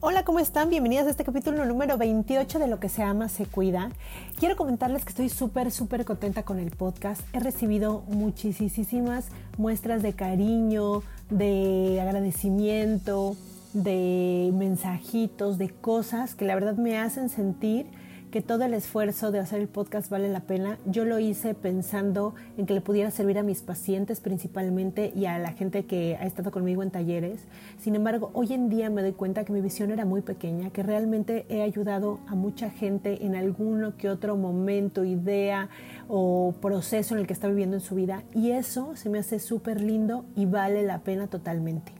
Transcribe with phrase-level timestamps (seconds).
[0.00, 0.70] Hola, ¿cómo están?
[0.70, 3.90] Bienvenidas a este capítulo número 28 de Lo que se ama, se cuida.
[4.38, 7.20] Quiero comentarles que estoy súper, súper contenta con el podcast.
[7.32, 13.34] He recibido muchísimas muestras de cariño, de agradecimiento,
[13.72, 17.86] de mensajitos, de cosas que la verdad me hacen sentir
[18.30, 20.78] que todo el esfuerzo de hacer el podcast vale la pena.
[20.84, 25.38] Yo lo hice pensando en que le pudiera servir a mis pacientes principalmente y a
[25.38, 27.40] la gente que ha estado conmigo en talleres.
[27.78, 30.82] Sin embargo, hoy en día me doy cuenta que mi visión era muy pequeña, que
[30.82, 35.68] realmente he ayudado a mucha gente en alguno que otro momento, idea
[36.08, 39.38] o proceso en el que está viviendo en su vida y eso se me hace
[39.38, 41.97] súper lindo y vale la pena totalmente.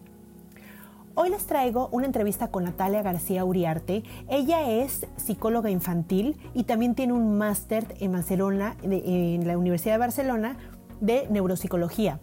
[1.21, 4.05] Hoy les traigo una entrevista con Natalia García Uriarte.
[4.29, 9.99] Ella es psicóloga infantil y también tiene un máster en Barcelona, en la Universidad de
[9.99, 10.57] Barcelona,
[11.01, 12.21] de neuropsicología.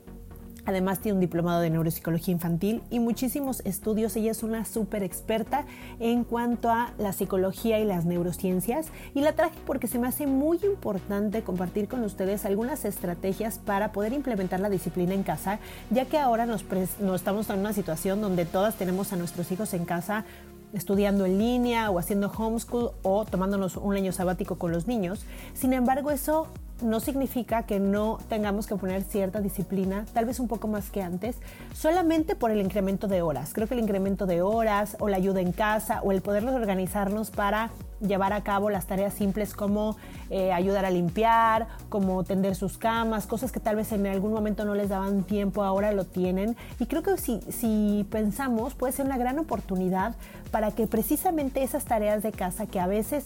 [0.66, 4.16] Además tiene un diplomado de neuropsicología infantil y muchísimos estudios.
[4.16, 5.66] Ella es una súper experta
[6.00, 8.88] en cuanto a la psicología y las neurociencias.
[9.14, 13.92] Y la traje porque se me hace muy importante compartir con ustedes algunas estrategias para
[13.92, 15.60] poder implementar la disciplina en casa,
[15.92, 16.66] ya que ahora nos,
[17.00, 20.26] nos estamos en una situación donde todas tenemos a nuestros hijos en casa
[20.74, 25.26] estudiando en línea o haciendo homeschool o tomándonos un año sabático con los niños.
[25.54, 26.48] Sin embargo, eso
[26.82, 31.02] no significa que no tengamos que poner cierta disciplina, tal vez un poco más que
[31.02, 31.38] antes,
[31.74, 33.54] solamente por el incremento de horas.
[33.54, 37.32] Creo que el incremento de horas o la ayuda en casa o el podernos organizarnos
[37.32, 37.72] para
[38.02, 39.96] llevar a cabo las tareas simples como
[40.30, 44.66] eh, ayudar a limpiar, como tender sus camas, cosas que tal vez en algún momento
[44.66, 46.58] no les daban tiempo, ahora lo tienen.
[46.80, 50.16] Y creo que si, si pensamos puede ser una gran oportunidad
[50.52, 53.26] para que precisamente esas tareas de casa que a veces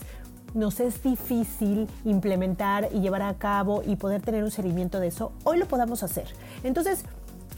[0.54, 5.34] nos es difícil implementar y llevar a cabo y poder tener un seguimiento de eso,
[5.44, 6.28] hoy lo podamos hacer.
[6.64, 7.04] Entonces,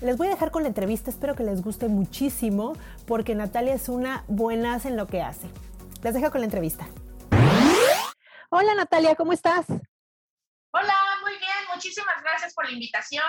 [0.02, 2.74] les voy a dejar con la entrevista, espero que les guste muchísimo
[3.06, 5.48] porque Natalia es una buena en lo que hace.
[6.04, 6.88] Les dejo con la entrevista.
[8.50, 9.66] Hola Natalia, ¿cómo estás?
[9.70, 13.24] Hola, muy bien, muchísimas gracias por la invitación.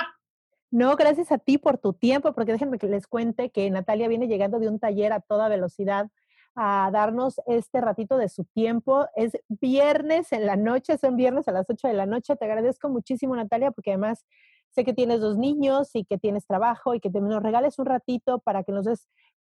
[0.70, 4.26] No, gracias a ti por tu tiempo, porque déjenme que les cuente que Natalia viene
[4.26, 6.08] llegando de un taller a toda velocidad
[6.54, 9.06] a darnos este ratito de su tiempo.
[9.16, 12.36] Es viernes en la noche, son viernes a las 8 de la noche.
[12.36, 14.24] Te agradezco muchísimo, Natalia, porque además
[14.70, 17.86] sé que tienes dos niños y que tienes trabajo y que te nos regales un
[17.86, 19.08] ratito para que nos des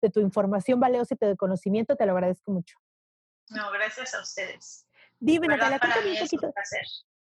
[0.03, 1.97] de tu información valiosa y de conocimiento.
[1.97, 2.77] Te lo agradezco mucho.
[3.51, 4.87] No, gracias a ustedes.
[5.19, 6.53] Dime, Natalia, cuéntame un poquito.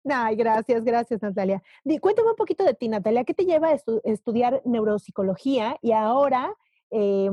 [0.10, 1.62] Ay, gracias, gracias, Natalia.
[2.00, 3.24] cuéntame un poquito de ti, Natalia.
[3.24, 6.54] ¿Qué te lleva a estudiar neuropsicología y ahora
[6.92, 7.30] eh,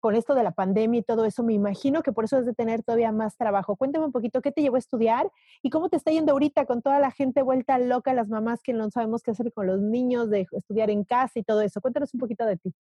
[0.00, 2.54] con esto de la pandemia y todo eso, me imagino que por eso es de
[2.54, 3.76] tener todavía más trabajo.
[3.76, 5.30] Cuéntame un poquito qué te llevó a estudiar
[5.62, 8.72] y cómo te está yendo ahorita con toda la gente vuelta loca, las mamás que
[8.72, 11.80] no sabemos qué hacer con los niños, de estudiar en casa y todo eso.
[11.80, 12.74] Cuéntanos un poquito de ti.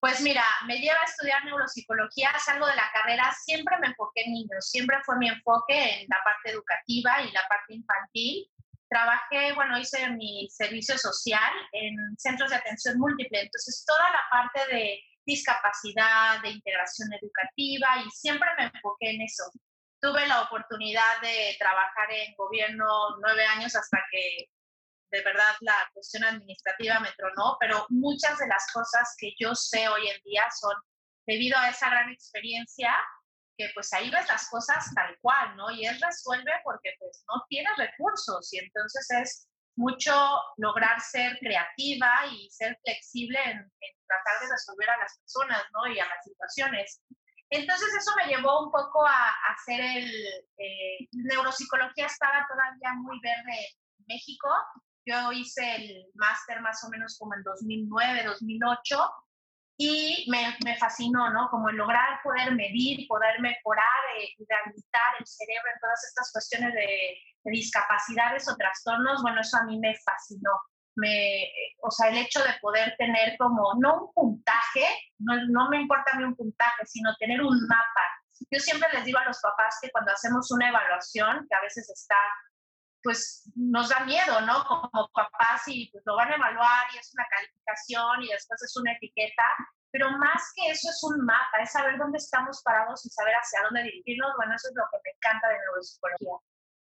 [0.00, 4.32] Pues mira, me lleva a estudiar neuropsicología, salgo de la carrera, siempre me enfoqué en
[4.32, 8.50] niños, siempre fue mi enfoque en la parte educativa y la parte infantil.
[8.88, 14.74] Trabajé, bueno, hice mi servicio social en centros de atención múltiple, entonces toda la parte
[14.74, 19.44] de discapacidad, de integración educativa y siempre me enfoqué en eso.
[20.00, 22.86] Tuve la oportunidad de trabajar en gobierno
[23.20, 24.48] nueve años hasta que
[25.12, 29.88] de verdad la cuestión administrativa me tronó, pero muchas de las cosas que yo sé
[29.88, 30.74] hoy en día son
[31.26, 32.92] debido a esa gran experiencia
[33.56, 35.70] que pues ahí ves las cosas tal cual, ¿no?
[35.70, 40.12] Y es resuelve porque pues no tienes recursos y entonces es mucho
[40.56, 43.71] lograr ser creativa y ser flexible en,
[44.12, 45.86] tratar de resolver a las personas, ¿no?
[45.86, 47.02] Y a las situaciones.
[47.50, 50.08] Entonces eso me llevó un poco a, hacer el...
[50.58, 53.58] Eh, neuropsicología estaba todavía muy verde
[53.98, 54.48] en México.
[55.04, 58.96] Yo hice el máster más o menos como en 2009, 2008
[59.76, 61.48] y me, me, fascinó, ¿no?
[61.50, 66.30] Como el lograr poder medir, poder mejorar eh, y rehabilitar el cerebro en todas estas
[66.32, 70.52] cuestiones de, discapacidades o trastornos, bueno, eso a mí me fascinó.
[70.94, 71.50] Me,
[71.80, 74.86] o sea, el hecho de poder tener como, no un puntaje,
[75.18, 78.04] no, no me importa a mí un puntaje, sino tener un mapa.
[78.50, 81.88] Yo siempre les digo a los papás que cuando hacemos una evaluación, que a veces
[81.88, 82.16] está
[83.02, 84.64] pues nos da miedo, ¿no?
[84.64, 88.76] Como papás y pues lo van a evaluar y es una calificación y después es
[88.76, 89.44] una etiqueta,
[89.90, 93.62] pero más que eso es un mapa, es saber dónde estamos parados y saber hacia
[93.62, 96.32] dónde dirigirnos, bueno, eso es lo que me encanta de neuropsicología.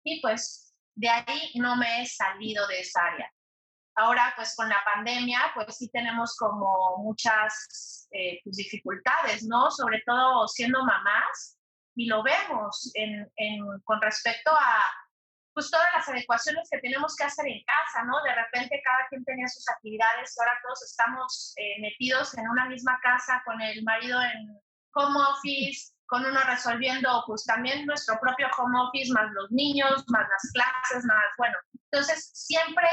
[0.05, 3.31] Y pues de ahí no me he salido de esa área.
[3.97, 9.71] Ahora, pues con la pandemia, pues sí tenemos como muchas eh, pues, dificultades, ¿no?
[9.71, 11.59] Sobre todo siendo mamás,
[11.97, 14.85] y lo vemos en, en, con respecto a
[15.55, 18.23] pues todas las adecuaciones que tenemos que hacer en casa, ¿no?
[18.23, 23.01] De repente cada quien tenía sus actividades, ahora todos estamos eh, metidos en una misma
[23.03, 24.61] casa con el marido en
[24.93, 30.29] home office, con uno resolviendo pues también nuestro propio home office, más los niños, más
[30.29, 31.57] las clases, más, bueno,
[31.91, 32.87] entonces siempre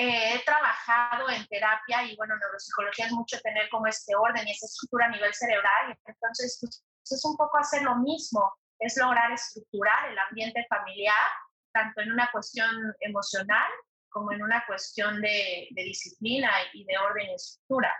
[0.00, 4.52] eh, he trabajado en terapia y bueno, neuropsicología es mucho tener como este orden y
[4.52, 8.48] esa estructura a nivel cerebral, entonces pues, es un poco hacer lo mismo,
[8.78, 11.26] es lograr estructurar el ambiente familiar
[11.72, 13.66] tanto en una cuestión emocional
[14.08, 17.92] como en una cuestión de, disciplina y de orden y estructura.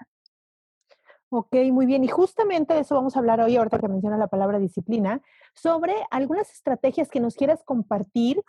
[1.31, 2.05] Ok, muy bien.
[2.05, 5.21] Y justamente de eso vamos a hablar hoy, ahorita que menciona la palabra disciplina,
[5.53, 8.41] sobre algunas estrategias que nos quieras compartir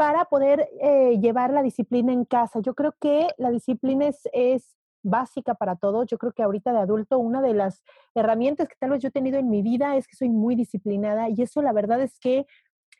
[0.00, 2.60] para poder eh, llevar la disciplina en casa.
[2.60, 6.06] Yo creo que la disciplina es, básica para todos.
[6.06, 7.82] Yo creo que ahorita de adulto una de las
[8.14, 11.28] herramientas que tal vez yo he tenido en mi vida es que soy muy disciplinada
[11.28, 12.46] y eso la verdad es que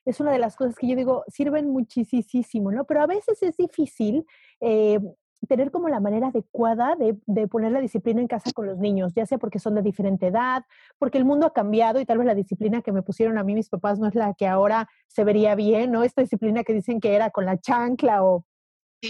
[0.05, 2.85] es una de las cosas que yo digo, sirven muchísimo, ¿no?
[2.85, 4.26] Pero a veces es difícil
[4.61, 4.99] eh,
[5.46, 9.14] tener como la manera adecuada de, de, poner la disciplina en casa con los niños,
[9.14, 10.64] ya sea porque son de diferente edad,
[10.98, 13.54] porque el mundo ha cambiado y tal vez la disciplina que me pusieron a mí
[13.54, 16.04] mis papás no es la que ahora se vería bien, ¿no?
[16.04, 18.44] Esta disciplina que dicen que era con la chancla o,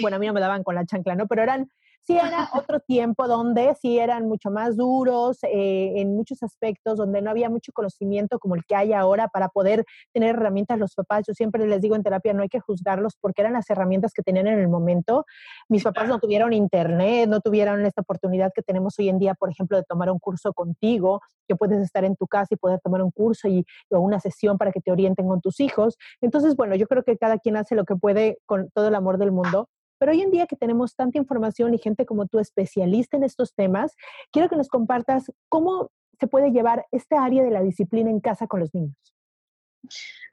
[0.00, 1.26] bueno, a mí no me daban con la chancla, ¿no?
[1.26, 1.70] Pero eran
[2.02, 7.22] sí era otro tiempo donde sí eran mucho más duros eh, en muchos aspectos, donde
[7.22, 11.24] no había mucho conocimiento como el que hay ahora para poder tener herramientas los papás.
[11.26, 14.22] Yo siempre les digo en terapia, no hay que juzgarlos porque eran las herramientas que
[14.22, 15.24] tenían en el momento.
[15.68, 19.50] Mis papás no tuvieron internet, no tuvieron esta oportunidad que tenemos hoy en día, por
[19.50, 23.02] ejemplo, de tomar un curso contigo, que puedes estar en tu casa y poder tomar
[23.02, 25.96] un curso y, o una sesión para que te orienten con tus hijos.
[26.20, 29.18] Entonces, bueno, yo creo que cada quien hace lo que puede con todo el amor
[29.18, 29.68] del mundo
[30.00, 33.54] pero hoy en día que tenemos tanta información y gente como tú especialista en estos
[33.54, 33.94] temas,
[34.32, 38.46] quiero que nos compartas cómo se puede llevar esta área de la disciplina en casa
[38.46, 38.96] con los niños.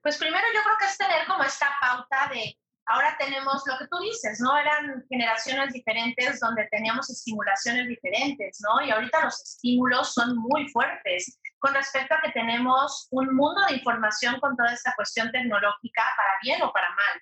[0.01, 3.87] Pues primero yo creo que es tener como esta pauta de, ahora tenemos lo que
[3.87, 4.57] tú dices, ¿no?
[4.57, 8.85] Eran generaciones diferentes donde teníamos estimulaciones diferentes, ¿no?
[8.85, 13.75] Y ahorita los estímulos son muy fuertes con respecto a que tenemos un mundo de
[13.75, 17.21] información con toda esta cuestión tecnológica, para bien o para mal.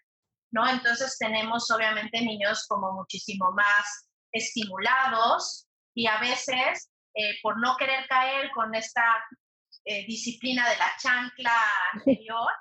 [0.56, 0.68] ¿No?
[0.68, 8.08] Entonces tenemos obviamente niños como muchísimo más estimulados y a veces eh, por no querer
[8.08, 9.03] caer con esta
[9.84, 11.58] eh, disciplina de la chancla
[11.94, 12.51] anterior,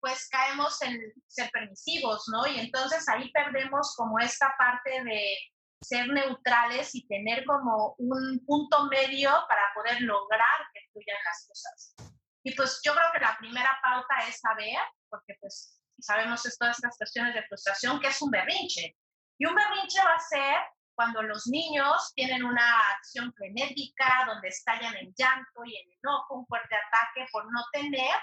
[0.00, 2.46] pues caemos en ser permisivos, ¿no?
[2.46, 5.36] Y entonces ahí perdemos como esta parte de
[5.82, 11.94] ser neutrales y tener como un punto medio para poder lograr que fluyan las cosas.
[12.44, 16.96] Y pues yo creo que la primera pauta es saber, porque pues sabemos todas estas
[16.96, 18.96] cuestiones de frustración, que es un berrinche.
[19.38, 20.56] Y un berrinche va a ser
[20.94, 26.46] cuando los niños tienen una acción frenética, donde estallan en llanto y en enojo, un
[26.46, 28.14] fuerte ataque por no tener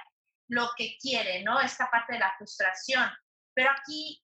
[0.49, 1.59] lo que quieren, ¿no?
[1.59, 3.09] Esta parte de la frustración.
[3.53, 4.23] Pero aquí,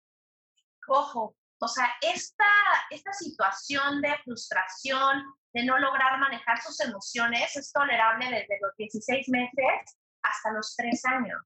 [0.88, 2.46] ojo, o sea, esta,
[2.92, 5.24] esta situación de frustración,
[5.54, 11.06] de no lograr manejar sus emociones, es tolerable desde los 16 meses hasta los 3
[11.06, 11.42] años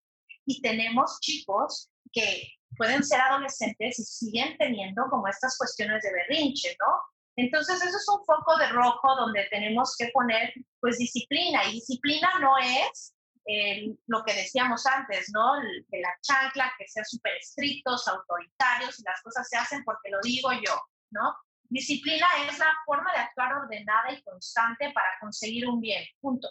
[0.50, 6.75] y tenemos chicos que pueden ser adolescentes y siguen teniendo como estas cuestiones de berrinche,
[6.79, 7.00] ¿no?
[7.36, 11.63] Entonces, eso es un foco de rojo donde tenemos que poner, pues, disciplina.
[11.65, 13.13] Y disciplina no es
[13.46, 15.53] eh, lo que decíamos antes, ¿no?
[15.89, 20.20] Que la chancla, que sean súper estrictos, autoritarios, y las cosas se hacen porque lo
[20.24, 21.36] digo yo, ¿no?
[21.70, 26.50] Disciplina es la forma de actuar ordenada y constante para conseguir un bien, punto,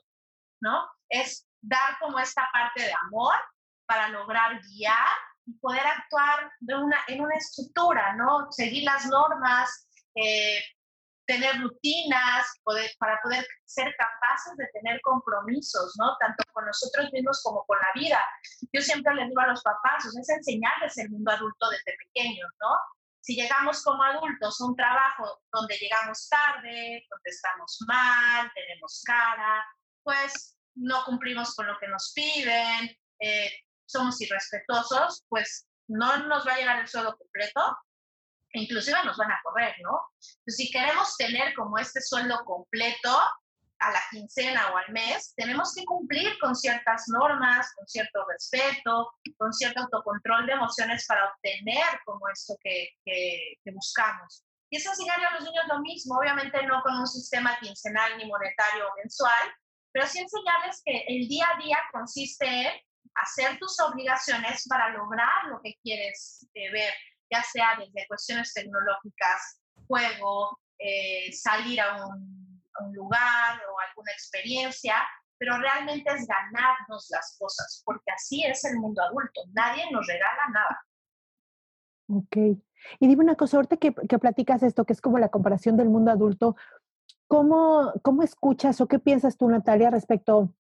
[0.60, 0.88] ¿no?
[1.08, 3.34] Es dar como esta parte de amor
[3.88, 5.08] para lograr guiar
[5.46, 8.52] y poder actuar de una, en una estructura, ¿no?
[8.52, 10.62] Seguir las normas, eh,
[11.26, 16.16] tener rutinas, poder, para poder ser capaces de tener compromisos, ¿no?
[16.18, 18.20] Tanto con nosotros mismos como con la vida.
[18.72, 21.96] Yo siempre les digo a los papás, o sea, es enseñarles el mundo adulto desde
[21.96, 22.76] pequeños, ¿no?
[23.20, 29.66] Si llegamos como adultos a un trabajo donde llegamos tarde, contestamos mal, tenemos cara,
[30.02, 33.52] pues no cumplimos con lo que nos piden, eh,
[33.88, 37.76] somos irrespetuosos, pues no nos va a llegar el sueldo completo,
[38.52, 40.00] inclusive nos van a correr, ¿no?
[40.14, 43.10] Entonces, si queremos tener como este sueldo completo
[43.80, 49.12] a la quincena o al mes, tenemos que cumplir con ciertas normas, con cierto respeto,
[49.36, 54.44] con cierto autocontrol de emociones para obtener como esto que, que, que buscamos.
[54.70, 58.26] Y es enseñarle a los niños lo mismo, obviamente no con un sistema quincenal ni
[58.26, 59.54] monetario o mensual,
[59.92, 62.82] pero sí enseñarles que el día a día consiste en
[63.14, 66.92] hacer tus obligaciones para lograr lo que quieres eh, ver,
[67.30, 72.48] ya sea desde cuestiones tecnológicas, juego, eh, salir a un,
[72.92, 74.94] lugar o alguna experiencia,
[75.36, 80.48] pero realmente es ganarnos las cosas, porque así es el mundo adulto, nadie nos regala
[80.52, 80.86] nada.
[82.08, 82.36] Ok.
[83.00, 85.88] Y dime una cosa, ahorita que, que, platicas esto, que es como la comparación del
[85.88, 86.54] mundo adulto,
[87.26, 90.54] ¿cómo, ¿cómo escuchas o qué piensas tú, Natalia, respecto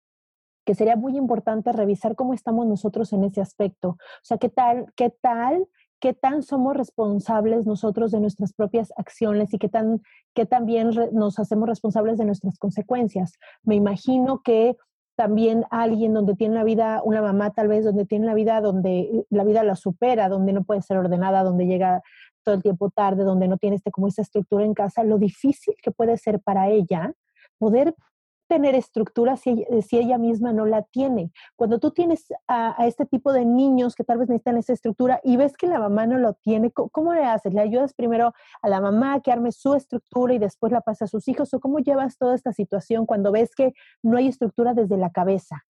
[0.68, 3.88] que sería muy importante revisar cómo estamos nosotros en ese aspecto?
[3.92, 5.66] O sea, ¿qué tal, qué tal
[5.98, 10.02] qué tan somos responsables nosotros de nuestras propias acciones y qué tan,
[10.34, 13.32] qué también nos hacemos responsables de nuestras consecuencias.
[13.62, 14.76] Me imagino que
[15.16, 19.24] también alguien donde tiene la vida, una mamá tal vez donde tiene la vida donde
[19.30, 22.02] la vida la supera, donde no puede ser ordenada, donde llega
[22.44, 25.74] todo el tiempo tarde, donde no tiene este, como esa estructura en casa, lo difícil
[25.82, 27.14] que puede ser para ella
[27.58, 27.94] poder
[28.48, 31.30] tener estructura si, si, ella misma no la tiene.
[31.54, 35.20] Cuando tú tienes a, a, este tipo de niños que tal vez necesitan esa estructura
[35.22, 37.54] y ves que la mamá no lo tiene, ¿cómo, cómo le haces?
[37.54, 41.04] ¿Le ayudas primero a la mamá a que arme su estructura y después la pasa
[41.04, 41.52] a sus hijos?
[41.54, 45.64] ¿O cómo llevas toda esta situación cuando ves que no hay estructura desde la cabeza?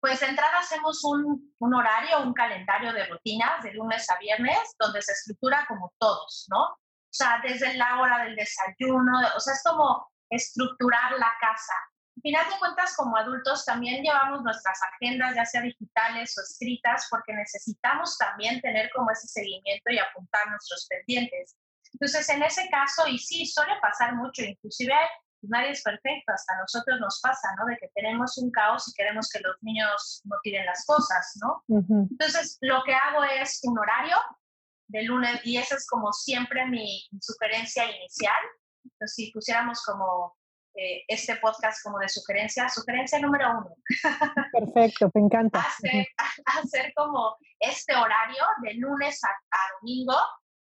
[0.00, 4.76] Pues de entrada hacemos un, un, horario, un calendario de rutinas de lunes a viernes,
[4.78, 6.62] donde se estructura como todos, ¿no?
[6.62, 11.74] O sea, desde la hora del desayuno, o sea, es como estructurar la casa.
[12.16, 17.06] Al final de cuentas, como adultos, también llevamos nuestras agendas, ya sea digitales o escritas,
[17.10, 21.56] porque necesitamos también tener como ese seguimiento y apuntar nuestros pendientes.
[21.92, 24.94] Entonces, en ese caso, y sí, suele pasar mucho, inclusive
[25.40, 27.66] pues, nadie es perfecto, hasta a nosotros nos pasa, ¿no?
[27.66, 31.62] De que tenemos un caos y queremos que los niños no tiren las cosas, ¿no?
[31.68, 32.08] Uh -huh.
[32.10, 34.16] Entonces, lo que hago es un horario
[34.88, 38.42] de lunes, y esa es como siempre mi, sugerencia inicial,
[39.06, 40.36] si pusiéramos como
[40.74, 43.70] eh, este podcast como de sugerencia, sugerencia número uno.
[44.52, 45.60] Perfecto, me encanta.
[45.60, 46.06] hacer,
[46.44, 50.16] hacer, como este horario de lunes a, a, domingo,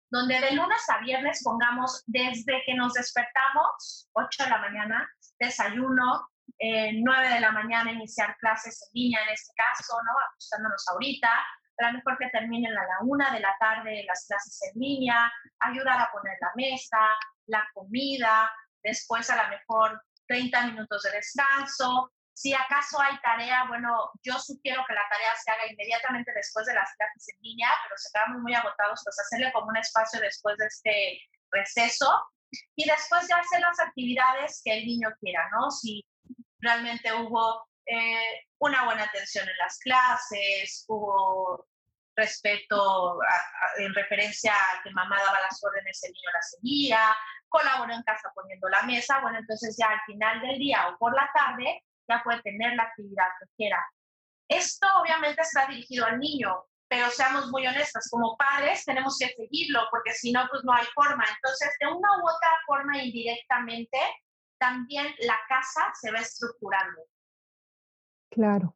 [0.10, 6.30] donde de lunes a viernes pongamos desde que nos despertamos, 8 de la mañana, desayuno,
[6.60, 10.12] eh, 9 de la mañana iniciar clases en línea en este caso, ¿no?
[10.32, 11.30] Ajustándonos ahorita,
[11.78, 15.30] a lo mejor que terminen a la una de la tarde las clases en línea,
[15.60, 16.98] ayudar a poner la mesa,
[17.48, 18.52] la comida,
[18.84, 22.12] después a lo mejor 30 minutos de descanso.
[22.34, 26.74] Si acaso hay tarea, bueno, yo sugiero que la tarea se haga inmediatamente después de
[26.74, 30.58] las clases en línea, pero se quedamos muy agotados, pues hacerle como un espacio después
[30.58, 31.20] de este
[31.52, 32.26] receso
[32.76, 35.72] y después ya hacer las actividades que el niño quiera, ¿no?
[35.72, 36.06] Si
[36.60, 41.68] realmente hubo eh, una buena atención en las clases, hubo
[42.16, 43.20] respeto
[43.78, 47.16] en referencia a que mamá daba las órdenes, el niño las seguía,
[47.50, 51.14] colaboró en casa poniendo la mesa, bueno, entonces ya al final del día o por
[51.14, 53.86] la tarde ya puede tener la actividad que quiera.
[54.48, 59.88] Esto obviamente está dirigido al niño, pero seamos muy honestas, como padres tenemos que seguirlo,
[59.90, 61.26] porque si no, pues no hay forma.
[61.36, 63.98] Entonces, de una u otra forma, indirectamente,
[64.60, 67.02] también la casa se va estructurando.
[68.30, 68.76] Claro.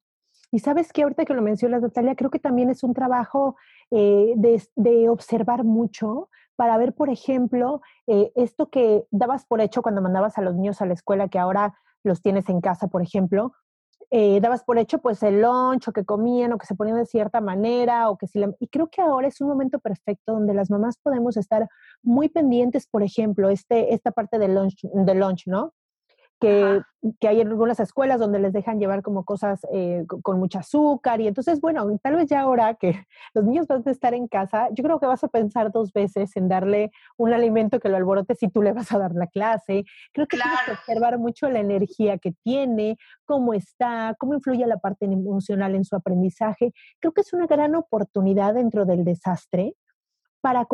[0.51, 3.55] Y sabes que ahorita que lo mencionas, Natalia, creo que también es un trabajo
[3.91, 9.81] eh, de, de, observar mucho para ver, por ejemplo, eh, esto que dabas por hecho
[9.81, 13.01] cuando mandabas a los niños a la escuela, que ahora los tienes en casa, por
[13.01, 13.53] ejemplo,
[14.11, 17.05] eh, dabas por hecho pues el lunch o que comían o que se ponían de
[17.05, 18.51] cierta manera o que si la...
[18.59, 21.67] y creo que ahora es un momento perfecto donde las mamás podemos estar
[22.01, 25.73] muy pendientes por ejemplo este esta parte del lunch del lunch no
[26.39, 26.81] que,
[27.19, 31.21] que, hay en algunas escuelas donde les dejan llevar como cosas eh, con, mucho azúcar
[31.21, 32.93] y entonces, bueno, tal vez ya ahora que
[33.33, 36.35] los niños van a estar en casa, yo creo que vas a pensar dos veces
[36.35, 39.85] en darle un alimento que lo alborote si tú le vas a dar la clase.
[40.13, 44.77] Creo que tienes que observar mucho la energía que tiene, cómo está, cómo influye la
[44.77, 46.73] parte emocional en su aprendizaje.
[46.99, 49.75] Creo que es una gran oportunidad dentro del desastre
[50.41, 50.67] para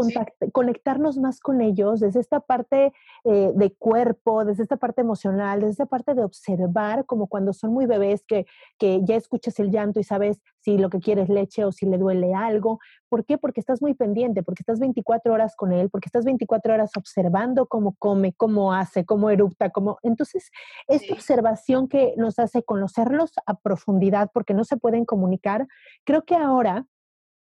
[0.52, 2.94] conectarnos más con ellos desde esta parte
[3.24, 7.74] eh, de cuerpo, desde esta parte emocional, desde esta parte de observar, como cuando son
[7.74, 8.46] muy bebés que,
[8.78, 11.86] que ya escuchas el llanto y sabes si lo que quiere es leche o si
[11.86, 12.80] le duele algo.
[13.10, 13.38] ¿Por qué?
[13.38, 17.68] Porque estás muy pendiente, porque estás 24 horas con él, porque estás 24 horas observando
[17.68, 19.98] cómo come, cómo hace, cómo erupta, cómo...
[20.04, 20.52] Entonces,
[20.88, 25.68] esta observación que nos hace conocerlos a profundidad, porque no se pueden comunicar,
[26.04, 26.86] creo que ahora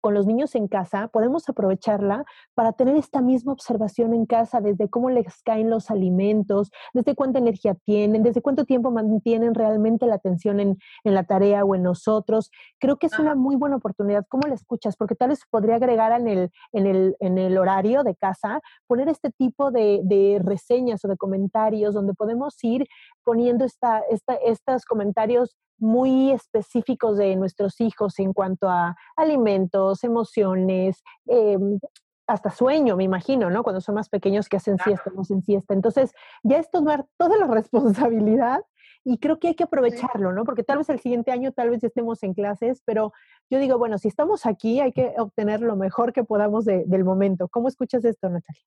[0.01, 4.89] con los niños en casa, podemos aprovecharla para tener esta misma observación en casa, desde
[4.89, 10.15] cómo les caen los alimentos, desde cuánta energía tienen, desde cuánto tiempo mantienen realmente la
[10.15, 12.51] atención en, la tarea o en nosotros.
[12.79, 14.25] Creo que es una muy buena oportunidad.
[14.29, 14.95] ¿Cómo la escuchas?
[14.95, 19.09] Porque tal vez podría agregar en el, en el, en el horario de casa, poner
[19.09, 22.85] este tipo de, de reseñas o de comentarios donde podemos ir
[23.23, 31.03] poniendo esta, esta, estos comentarios muy específicos de nuestros hijos en cuanto a alimentos, emociones,
[31.25, 31.79] em,
[32.27, 33.63] hasta sueño, me imagino, ¿no?
[33.63, 35.73] Cuando son más pequeños que hacen siesta, no hacen siesta.
[35.73, 36.11] Entonces,
[36.43, 38.61] ya es tomar toda la responsabilidad
[39.03, 40.43] y creo que hay que aprovecharlo, ¿no?
[40.43, 43.13] Porque tal vez el siguiente año, tal vez estemos en clases, pero
[43.49, 47.47] yo digo, bueno, si estamos aquí, hay que obtener lo mejor que podamos del momento.
[47.47, 48.63] ¿Cómo escuchas esto, Natalia?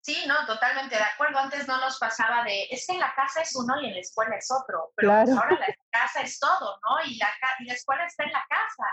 [0.00, 1.38] Sí, no, totalmente de acuerdo.
[1.38, 4.00] Antes no nos pasaba de, es que en la casa es uno y en la
[4.00, 7.04] escuela es otro, pero pues ahora la casa es todo, ¿no?
[7.04, 7.28] Y la,
[7.58, 8.84] y la escuela está en la casa.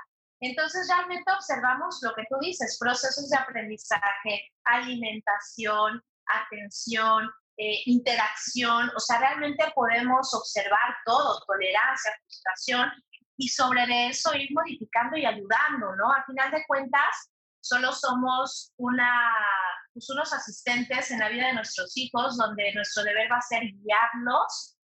[0.41, 8.99] Entonces realmente observamos lo que tú dices, procesos de aprendizaje, alimentación, atención, eh, interacción, o
[8.99, 12.91] sea, realmente podemos observar todo, tolerancia, frustración,
[13.37, 16.11] y sobre eso ir modificando y ayudando, ¿no?
[16.11, 17.31] A final de cuentas,
[17.61, 19.09] solo somos una
[19.95, 23.63] pues, unos asistentes en la vida de nuestros hijos, donde nuestro deber va a ser
[23.63, 24.77] guiarlos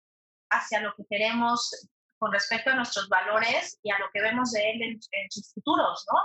[0.50, 1.70] hacia lo que queremos
[2.18, 6.06] con respecto a nuestros valores y a lo que vemos de él en, sus futuros,
[6.14, 6.20] ¿no?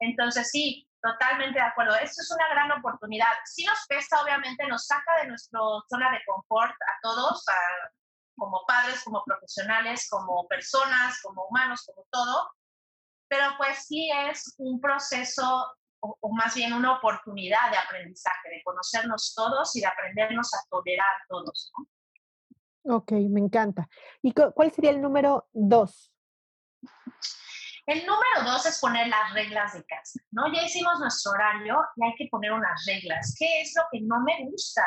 [0.00, 1.94] Entonces, sí, totalmente de acuerdo.
[1.94, 3.28] Esto es una gran oportunidad.
[3.44, 7.44] Sí nos pesa, obviamente, nos saca de nuestra zona de confort a todos,
[8.36, 12.50] como padres, como profesionales, como personas, como humanos, como todo.
[13.28, 15.72] Pero pues sí es un proceso
[16.20, 21.16] o, más bien una oportunidad de aprendizaje, de conocernos todos y de aprendernos a tolerar
[21.28, 21.72] todos.
[22.84, 23.88] Ok, me encanta.
[24.22, 26.12] ¿Y cuál sería el número dos?
[27.86, 30.52] El número dos es poner las reglas de casa, ¿no?
[30.52, 33.34] Ya hicimos nuestro horario y hay que poner unas reglas.
[33.38, 34.84] ¿Qué es lo que no me gusta?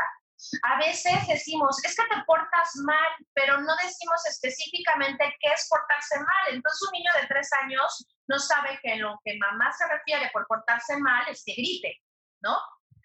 [0.63, 6.19] A veces decimos, es que te portas mal, pero no decimos específicamente qué es portarse
[6.19, 6.53] mal.
[6.55, 10.45] Entonces un niño de tres años no sabe que lo que mamá se refiere por
[10.47, 12.01] portarse mal es que grite,
[12.41, 12.57] ¿no?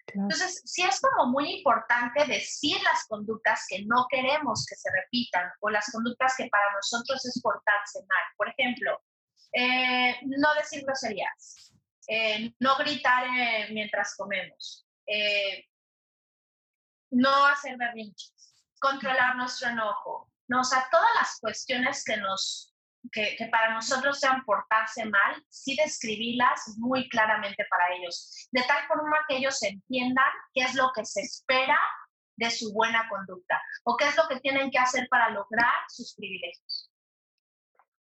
[0.07, 5.49] Entonces, sí es como muy importante decir las conductas que no queremos que se repitan
[5.61, 8.23] o las conductas que para nosotros es portarse mal.
[8.37, 9.01] Por ejemplo,
[9.53, 11.71] eh, no decir groserías,
[12.07, 14.87] eh, no gritar eh, mientras comemos,
[17.11, 22.72] no hacer berrinches, controlar nuestro enojo, no, o sea, todas las cuestiones que nos
[23.11, 29.17] que, para nosotros sean portarse mal, sí describirlas muy claramente para ellos, de tal forma
[29.27, 31.77] que ellos entiendan qué es lo que se espera
[32.35, 36.15] de su buena conducta o qué es lo que tienen que hacer para lograr sus
[36.15, 36.89] privilegios.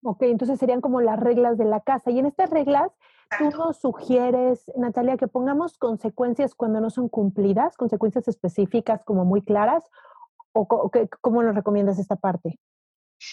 [0.03, 2.11] Ok, entonces serían como las reglas de la casa.
[2.11, 2.91] Y en estas reglas,
[3.39, 9.43] tú nos sugieres, Natalia, que pongamos consecuencias cuando no son cumplidas, consecuencias específicas como muy
[9.43, 9.85] claras,
[10.53, 12.59] o, cómo nos recomiendas esta parte?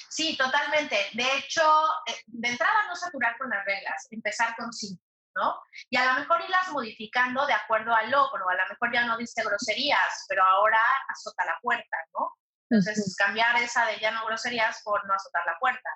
[0.09, 0.97] Sí, totalmente.
[1.13, 1.63] De hecho,
[2.05, 5.01] eh, de entrada no saturar con las reglas, empezar con cinco,
[5.35, 5.61] ¿no?
[5.89, 8.49] Y a lo mejor irlas modificando de acuerdo al logro.
[8.49, 12.33] A lo mejor ya no dice groserías, pero ahora azota la puerta, ¿no?
[12.69, 15.89] Entonces, cambiar esa de ya no groserías por no azotar la puerta.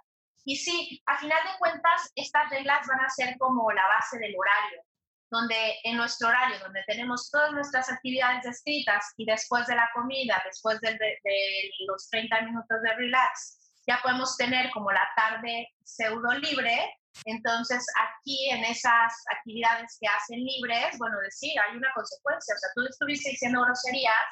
[0.46, 4.34] Y sí, a final de cuentas, estas reglas van a ser como la base del
[4.38, 4.82] horario,
[5.30, 10.42] donde en nuestro horario, donde tenemos todas nuestras actividades descritas y después de la comida,
[10.46, 13.61] después de, de los 30 minutos de relax,
[13.92, 16.78] ya podemos tener como la tarde pseudo libre.
[17.26, 22.56] Entonces, aquí en esas actividades que hacen libres, bueno, decir, hay una consecuencia.
[22.56, 24.24] O sea, tú estuviste diciendo groserías,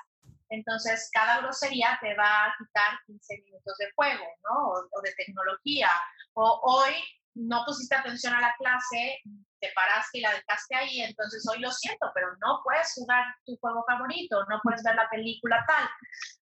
[0.50, 4.69] entonces cada grosería te va a quitar 15 minutos de juego, ¿no?
[4.69, 5.89] O, de tecnología.
[6.34, 6.95] O hoy
[7.36, 9.19] no pusiste atención a la clase,
[9.60, 13.58] te paraste y la dejaste ahí, entonces hoy lo siento, pero no puedes jugar tu
[13.58, 15.89] juego favorito, no puedes ver la película tal.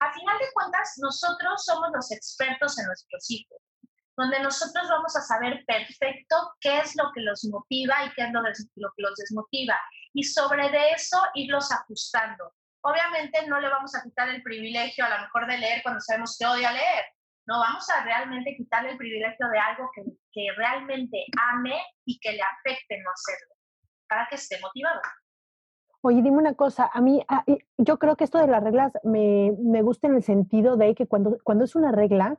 [0.00, 3.59] A final de cuentas, nosotros somos los expertos en nuestros hijos,
[4.16, 8.33] donde nosotros vamos a saber perfecto qué es lo que los motiva y qué es
[8.33, 9.79] lo, lo que los desmotiva,
[10.12, 12.53] y sobre de eso irlos ajustando.
[12.83, 16.37] Obviamente no le vamos a quitar el privilegio a lo mejor de leer cuando sabemos
[16.38, 17.05] que odia leer,
[17.46, 20.02] no, vamos a realmente quitarle el privilegio de algo que,
[20.33, 23.54] que realmente ame y que le afecte no hacerlo,
[24.09, 25.00] para que esté motivado.
[26.00, 27.24] Oye, dime una cosa, a mí,
[27.78, 31.07] yo creo que esto de las reglas me, me gusta en el sentido de que
[31.07, 32.38] cuando, cuando es una regla,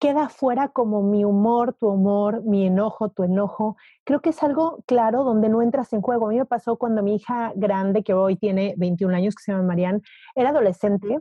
[0.00, 3.76] queda fuera como mi humor, tu humor, mi enojo, tu enojo.
[4.04, 6.26] Creo que es algo claro donde no entras en juego.
[6.26, 9.52] A mí me pasó cuando mi hija grande, que hoy tiene 21 años, que se
[9.52, 10.00] llama Marianne,
[10.34, 11.20] era adolescente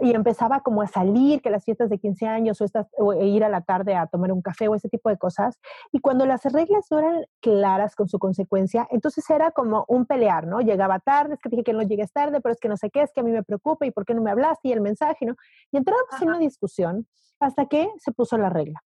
[0.00, 3.26] y empezaba como a salir, que las fiestas de 15 años o, estas, o e
[3.26, 5.58] ir a la tarde a tomar un café o ese tipo de cosas.
[5.92, 10.46] Y cuando las reglas no eran claras con su consecuencia, entonces era como un pelear,
[10.46, 10.60] ¿no?
[10.60, 13.02] Llegaba tarde, es que dije que no llegues tarde, pero es que no sé qué,
[13.02, 15.26] es que a mí me preocupa y por qué no me hablaste y el mensaje,
[15.26, 15.34] ¿no?
[15.72, 17.06] Y entramos en una discusión
[17.40, 18.82] hasta que se puso la regla.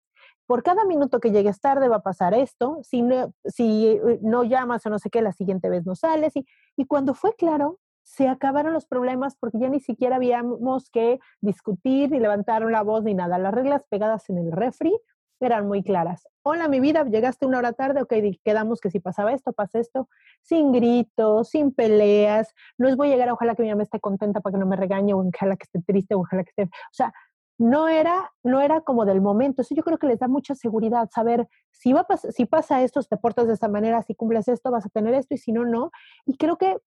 [0.47, 4.45] Por cada minuto que llegues tarde va a pasar esto, si no, si eh, no
[4.45, 6.35] llamas o no sé qué, la siguiente vez no sales.
[6.37, 11.21] Y, y cuando fue claro, se acabaron los problemas porque ya ni siquiera habíamos que
[11.43, 13.39] discutir ni levantaron la voz ni nada.
[13.39, 14.99] Las reglas pegadas en el refri
[15.41, 16.27] eran muy claras.
[16.43, 20.09] Hola, mi vida, llegaste una hora tarde, ok, quedamos que si pasaba esto, pasa esto,
[20.41, 24.41] sin gritos, sin peleas, no les voy a llegar, ojalá que mi mamá esté contenta
[24.41, 26.95] para que no me regañe, o ojalá que esté triste, o ojalá que esté, o
[26.95, 27.13] sea,
[27.59, 29.63] no era, no era como del momento.
[29.63, 33.17] Eso yo creo que les da mucha seguridad saber si, va si pasa esto, te
[33.19, 35.91] portas de esta manera, si cumples esto, vas a tener esto y si no, no.
[36.25, 36.79] Y creo que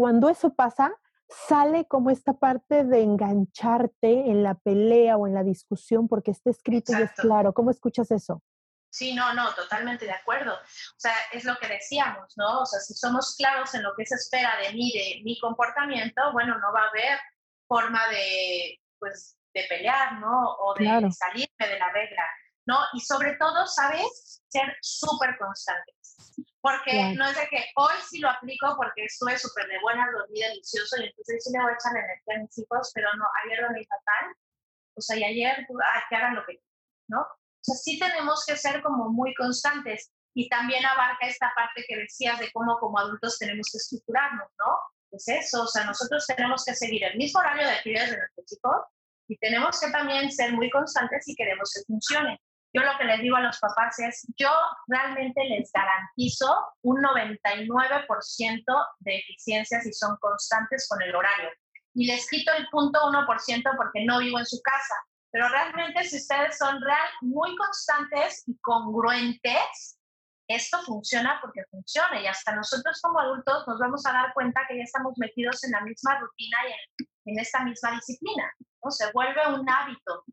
[0.00, 5.44] cuando eso pasa, sale como esta parte de engancharte en la pelea o en la
[5.44, 7.52] discusión porque está escrito y es claro.
[7.52, 8.42] ¿Cómo escuchas eso?
[8.88, 10.54] Sí, no, no, totalmente de acuerdo.
[10.54, 12.62] O sea, es lo que decíamos, ¿no?
[12.62, 16.32] O sea, si somos claros en lo que se espera de mí, de mi comportamiento,
[16.32, 17.18] bueno, no va a haber
[17.68, 20.56] forma de, pues, de pelear, ¿no?
[20.60, 22.24] O de salirme de la regla,
[22.64, 22.78] ¿no?
[22.94, 24.42] Y sobre todo, ¿sabes?
[24.48, 25.99] Ser súper constantes.
[26.62, 30.40] Porque no es de que hoy sí lo aplico porque estuve súper de buena, dormí
[30.40, 33.62] delicioso y entonces sí le voy a echar energía a mis hijos, pero no, ayer
[33.62, 34.36] dormí fatal.
[34.94, 36.60] O sea, y ayer, ah, que hagan lo que
[37.08, 37.22] ¿no?
[37.22, 41.96] O sea, sí tenemos que ser como muy constantes y también abarca esta parte que
[41.96, 44.78] decías de cómo como adultos tenemos que estructurarnos, ¿no?
[45.10, 48.46] Pues eso, o sea, nosotros tenemos que seguir el mismo horario de actividades de nuestros
[48.46, 48.76] chicos
[49.28, 52.40] y tenemos que también ser muy constantes si queremos que funcione.
[52.72, 54.50] Yo lo que les digo a los papás es, yo
[54.86, 61.50] realmente les garantizo un 99% de eficiencia si son constantes con el horario.
[61.94, 64.94] Y les quito el punto 1% porque no vivo en su casa.
[65.32, 69.98] Pero realmente si ustedes son real, muy constantes y congruentes,
[70.48, 74.76] esto funciona porque funciona y hasta nosotros como adultos nos vamos a dar cuenta que
[74.76, 78.52] ya estamos metidos en la misma rutina y en, esta misma disciplina.
[78.82, 78.90] ¿no?
[78.90, 80.24] Se vuelve un hábito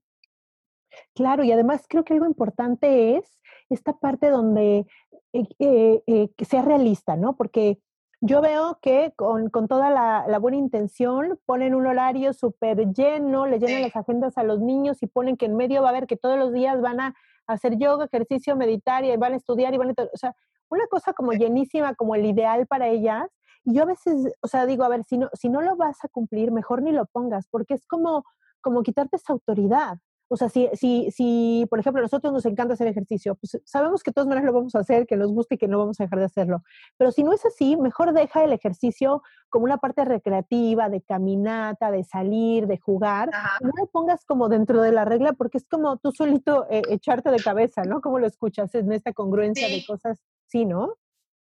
[1.15, 4.85] Claro, y además creo que algo importante es esta parte donde
[5.33, 7.35] eh, eh, eh, sea realista, ¿no?
[7.35, 7.79] Porque
[8.21, 13.83] yo veo que con, toda la, buena intención ponen un horario súper lleno, le llenan
[13.83, 16.37] las agendas a los niños y ponen que en medio va a haber que todos
[16.39, 19.93] los días van a hacer yoga, ejercicio, meditar y van a estudiar y van a...
[20.13, 20.35] O sea,
[20.69, 23.27] una cosa como llenísima, como el ideal para ellas.
[23.63, 26.03] Y yo a veces, o sea, digo, a ver, si no, si no lo vas
[26.03, 28.23] a cumplir, mejor ni lo pongas, porque es como,
[28.61, 29.97] como quitarte esa autoridad.
[30.29, 34.03] O sea, si, si, si, por ejemplo, a nosotros nos encanta hacer ejercicio, pues sabemos
[34.03, 35.99] que de todas maneras lo vamos a hacer, que nos guste y que no vamos
[35.99, 36.63] a dejar de hacerlo.
[36.97, 41.91] Pero si no es así, mejor deja el ejercicio como una parte recreativa, de caminata,
[41.91, 43.29] de salir, de jugar.
[43.61, 47.31] No lo pongas como dentro de la regla porque es como tú solito eh, echarte
[47.31, 48.01] de cabeza, ¿no?
[48.01, 50.95] Como lo escuchas en esta congruencia de cosas, sí, ¿no?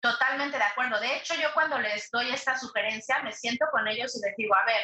[0.00, 0.98] Totalmente de acuerdo.
[1.00, 4.54] De hecho, yo cuando les doy esta sugerencia, me siento con ellos y les digo,
[4.54, 4.80] a ver,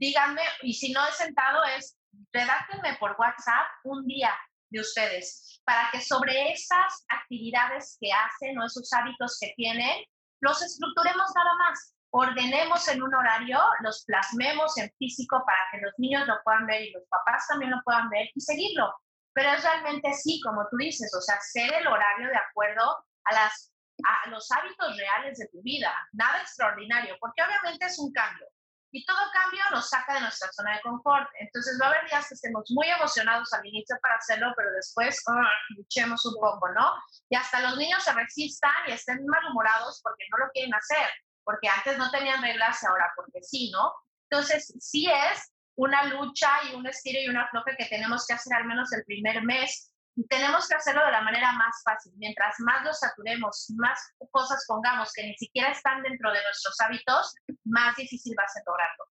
[0.00, 1.96] díganme, y si no he sentado es
[2.32, 4.34] redáctenme por WhatsApp un día
[4.70, 10.04] de ustedes para que sobre esas actividades que hacen o esos hábitos que tienen,
[10.40, 11.94] los estructuremos nada más.
[12.12, 16.82] Ordenemos en un horario, los plasmemos en físico para que los niños lo puedan ver
[16.82, 18.92] y los papás también lo puedan ver y seguirlo.
[19.32, 23.34] Pero es realmente sí, como tú dices, o sea, hacer el horario de acuerdo a,
[23.34, 25.94] las, a los hábitos reales de tu vida.
[26.12, 28.48] Nada extraordinario, porque obviamente es un cambio.
[28.92, 31.28] Y todo cambio nos saca de nuestra zona de confort.
[31.38, 35.22] Entonces va a haber días que estemos muy emocionados al inicio para hacerlo, pero después
[35.28, 36.92] ah, luchemos un poco, ¿no?
[37.28, 41.08] Y hasta los niños se resistan y estén malhumorados porque no lo quieren hacer,
[41.44, 43.92] porque antes no tenían reglas y ahora porque sí, ¿no?
[44.28, 48.54] Entonces sí es una lucha y un estilo y una floja que tenemos que hacer
[48.54, 49.89] al menos el primer mes
[50.28, 52.12] Tenemos que hacerlo de la manera más fácil.
[52.16, 53.98] Mientras más saturemos, más
[54.30, 58.62] cosas pongamos que ni siquiera están dentro de nuestros hábitos, más difícil va a ser
[58.66, 59.04] lograrlo.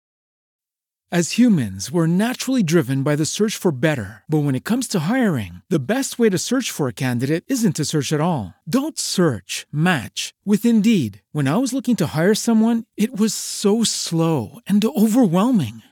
[1.10, 4.24] As humans, we're naturally driven by the search for better.
[4.28, 7.76] But when it comes to hiring, the best way to search for a candidate isn't
[7.76, 8.52] to search at all.
[8.68, 11.22] Don't search, match with Indeed.
[11.32, 15.82] When I was looking to hire someone, it was so slow and overwhelming.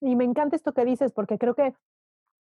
[0.00, 1.74] Y me encanta esto que dices, porque creo que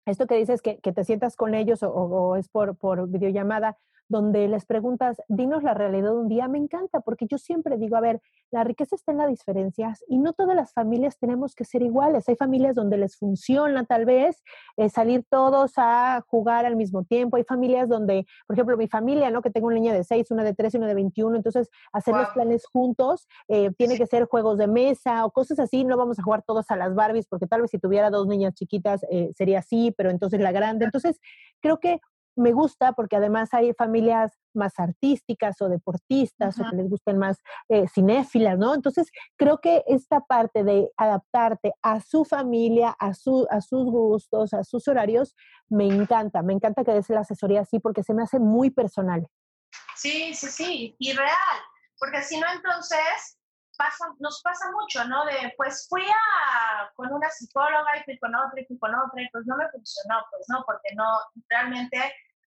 [0.05, 3.77] esto que dices que, que te sientas con ellos o, o es por, por videollamada,
[4.07, 7.95] donde les preguntas, dinos la realidad de un día, me encanta, porque yo siempre digo,
[7.95, 11.65] a ver, la riqueza está en las diferencias y no todas las familias tenemos que
[11.65, 12.29] ser iguales.
[12.29, 14.43] Hay familias donde les funciona tal vez
[14.77, 17.37] eh, salir todos a jugar al mismo tiempo.
[17.37, 19.41] Hay familias donde, por ejemplo, mi familia, ¿no?
[19.41, 22.13] Que tengo una niña de 6, una de 3 y una de 21, entonces hacer
[22.15, 25.83] los planes juntos eh, tiene que ser juegos de mesa o cosas así.
[25.83, 28.53] No vamos a jugar todos a las Barbies, porque tal vez si tuviera dos niñas
[28.53, 30.85] chiquitas eh, sería así, pero entonces la grande.
[30.85, 31.19] Entonces,
[31.61, 31.99] creo que
[32.35, 37.37] me gusta porque además hay familias más artísticas o deportistas o que les gusten más
[37.69, 38.73] eh, cinéfilas, ¿no?
[38.73, 44.53] Entonces, creo que esta parte de adaptarte a su familia, a, su, a sus gustos,
[44.53, 45.35] a sus horarios,
[45.69, 46.41] me encanta.
[46.41, 49.27] Me encanta que des la asesoría así porque se me hace muy personal.
[49.95, 51.59] Sí, sí, sí, y real,
[51.97, 53.37] porque si no, entonces
[53.77, 55.25] pasa, nos pasa mucho, ¿no?
[55.25, 59.21] De, pues fui a, con una psicóloga y fui con otra y fui con otra
[59.21, 61.05] y pues no me funcionó, pues no, porque no,
[61.49, 61.97] realmente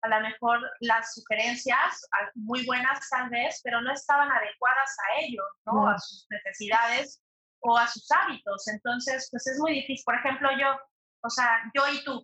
[0.02, 5.46] a lo mejor las sugerencias, muy buenas tal vez, pero no estaban adecuadas a ellos,
[5.64, 5.88] ¿no?
[5.88, 7.22] A sus necesidades
[7.60, 8.68] o a sus hábitos.
[8.68, 10.04] Entonces, pues es muy difícil.
[10.04, 10.76] Por ejemplo, yo,
[11.22, 12.16] o sea, yo y tú,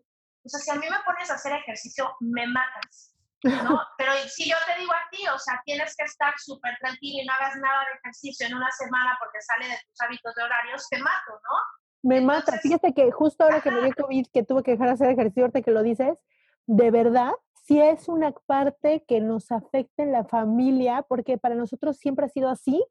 [0.44, 3.14] o sea, si a mí me pones a hacer ejercicio, me matas.
[3.42, 3.80] ¿No?
[3.96, 7.26] Pero si yo te digo a ti, o sea, tienes que estar súper tranquilo y
[7.26, 10.88] no hagas nada de ejercicio en una semana porque sale de tus hábitos de horarios,
[10.88, 11.56] te mato, ¿no?
[12.02, 12.58] Me mata.
[12.58, 15.44] Fíjate que justo ahora que me dio COVID, que tuve que dejar de hacer ejercicio,
[15.44, 16.18] ahorita que lo dices,
[16.66, 17.32] de verdad,
[17.66, 22.28] sí es una parte que nos afecta en la familia, porque para nosotros siempre ha
[22.28, 22.84] sido así.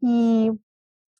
[0.00, 0.50] Y,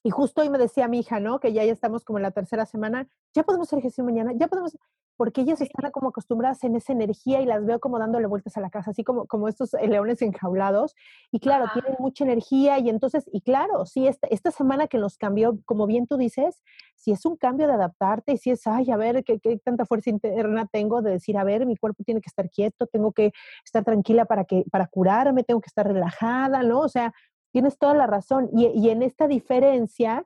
[0.03, 1.39] y justo hoy me decía mi hija, ¿no?
[1.39, 4.47] Que ya, ya estamos como en la tercera semana, ya podemos hacer ejercicio mañana, ya
[4.47, 4.77] podemos,
[5.17, 8.61] porque ellas están como acostumbradas en esa energía y las veo como dándole vueltas a
[8.61, 10.95] la casa, así como, como estos leones enjaulados.
[11.31, 15.17] Y claro, tienen mucha energía y entonces, y claro, sí, esta, esta semana que nos
[15.17, 16.61] cambió, como bien tú dices,
[16.95, 19.85] si es un cambio de adaptarte y si es, ay, a ver, ¿qué, qué tanta
[19.85, 23.31] fuerza interna tengo de decir, a ver, mi cuerpo tiene que estar quieto, tengo que
[23.65, 26.79] estar tranquila para, que, para curarme, tengo que estar relajada, ¿no?
[26.79, 27.13] O sea,
[27.51, 28.49] tienes toda la razón.
[28.53, 30.25] Y, y en esta diferencia,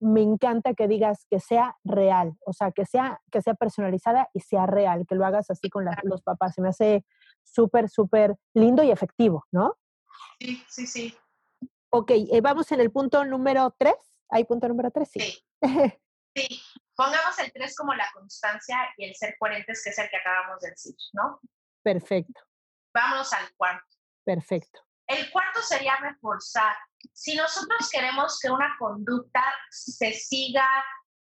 [0.00, 4.40] me encanta que digas que sea real, o sea, que sea, que sea personalizada y
[4.40, 6.54] sea real, que lo hagas así con los papás.
[6.54, 7.04] Se me hace
[7.42, 9.78] súper, súper lindo y efectivo, ¿no?
[10.40, 11.16] Sí, sí, sí.
[11.90, 13.96] Ok, eh, vamos en el punto número tres.
[14.28, 15.10] ¿Hay punto número tres?
[15.12, 15.20] Sí.
[15.20, 15.42] Sí.
[16.96, 20.60] Pongamos el tres como la constancia y el ser coherentes, que es el que acabamos
[20.60, 21.40] de decir, ¿no?
[21.82, 22.40] Perfecto.
[22.94, 23.96] Vamos al cuarto.
[24.24, 24.85] Perfecto.
[25.06, 26.76] El cuarto sería reforzar.
[27.12, 30.66] Si nosotros queremos que una conducta se siga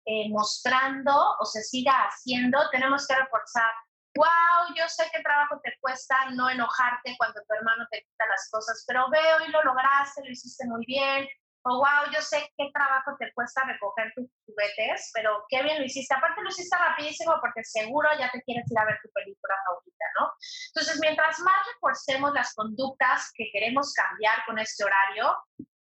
[0.05, 3.71] eh, mostrando o se siga haciendo, tenemos que reforzar.
[4.15, 8.49] Wow, yo sé qué trabajo te cuesta no enojarte cuando tu hermano te quita las
[8.51, 11.27] cosas, pero veo y lo lograste, lo hiciste muy bien,
[11.63, 15.85] o wow, yo sé qué trabajo te cuesta recoger tus juguetes, pero qué bien lo
[15.85, 16.15] hiciste.
[16.15, 20.05] Aparte lo hiciste rapidísimo porque seguro ya te quieres ir a ver tu película favorita,
[20.19, 20.33] ¿no?
[20.73, 25.35] Entonces, mientras más reforcemos las conductas que queremos cambiar con este horario,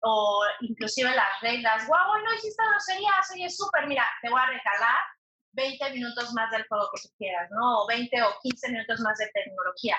[0.07, 4.47] o inclusive las reglas, wow, hoy no hiciste groserías, oye, súper, mira, te voy a
[4.47, 5.01] regalar
[5.53, 7.83] 20 minutos más del juego que tú quieras, ¿no?
[7.83, 9.97] O 20 o 15 minutos más de tecnología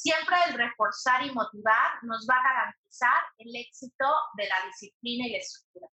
[0.00, 4.06] siempre el reforzar y motivar nos va a garantizar el éxito
[4.36, 5.88] de la disciplina y la estructura.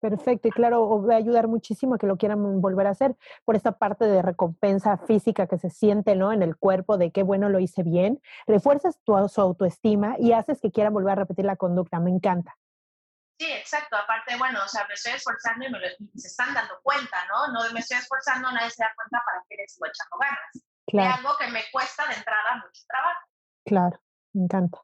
[0.00, 3.54] Perfecto, y claro, va a ayudar muchísimo a que lo quieran volver a hacer por
[3.54, 6.32] esta parte de recompensa física que se siente ¿no?
[6.32, 8.20] en el cuerpo de qué bueno lo hice bien.
[8.48, 12.00] Refuerzas tu su autoestima y haces que quieran volver a repetir la conducta.
[12.00, 12.56] Me encanta.
[13.38, 13.96] Sí, exacto.
[13.96, 15.78] Aparte, bueno, o sea, me estoy esforzando y, me
[16.16, 17.52] se están dando cuenta, ¿no?
[17.52, 20.71] No me estoy esforzando, nadie se da cuenta para que les estoy echando ganas.
[20.92, 21.08] Claro.
[21.08, 23.20] De algo que me cuesta de entrada mucho trabajo.
[23.64, 24.02] Claro,
[24.34, 24.78] me encanta.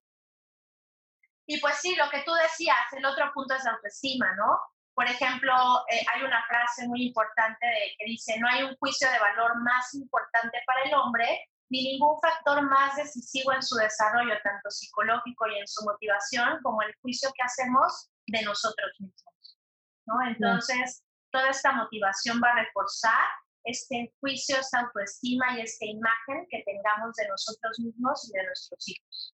[1.46, 4.58] Y pues sí, lo que tú decías, el otro punto es la autoestima, ¿no?
[4.94, 5.52] Por ejemplo,
[5.90, 7.66] eh, hay una frase muy importante
[7.98, 12.18] que dice, no hay un juicio de valor más importante para el hombre ni ningún
[12.20, 17.30] factor más decisivo en su desarrollo, tanto psicológico y en su motivación, como el juicio
[17.34, 19.58] que hacemos de nosotros mismos.
[20.06, 20.14] ¿no?
[20.26, 23.28] Entonces, toda esta motivación va a reforzar
[23.68, 28.88] este juicio, esta autoestima y esta imagen que tengamos de nosotros mismos y de nuestros
[28.88, 29.34] hijos.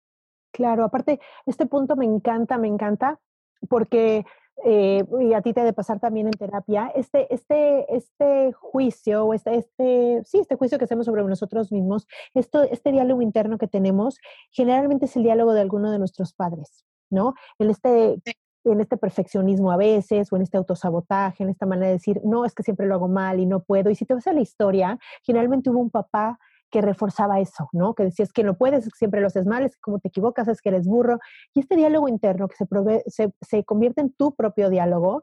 [0.53, 3.21] Claro, aparte, este punto me encanta, me encanta,
[3.68, 4.25] porque
[4.64, 9.35] eh, y a ti te debe pasar también en terapia, este, este, este juicio, o
[9.35, 13.66] este, este, sí, este juicio que hacemos sobre nosotros mismos, esto, este diálogo interno que
[13.66, 14.18] tenemos,
[14.51, 17.35] generalmente es el diálogo de alguno de nuestros padres, ¿no?
[17.59, 18.23] En este,
[18.64, 22.44] en este perfeccionismo a veces, o en este autosabotaje, en esta manera de decir, no,
[22.44, 23.90] es que siempre lo hago mal y no puedo.
[23.90, 26.38] Y si te vas a la historia, generalmente hubo un papá
[26.70, 27.94] que reforzaba eso, ¿no?
[27.94, 30.48] Que decías que no puedes, que siempre lo haces mal, es que como te equivocas,
[30.48, 31.18] es que eres burro.
[31.55, 35.22] Y este diálogo interno que se, se, convierte en tu propio diálogo,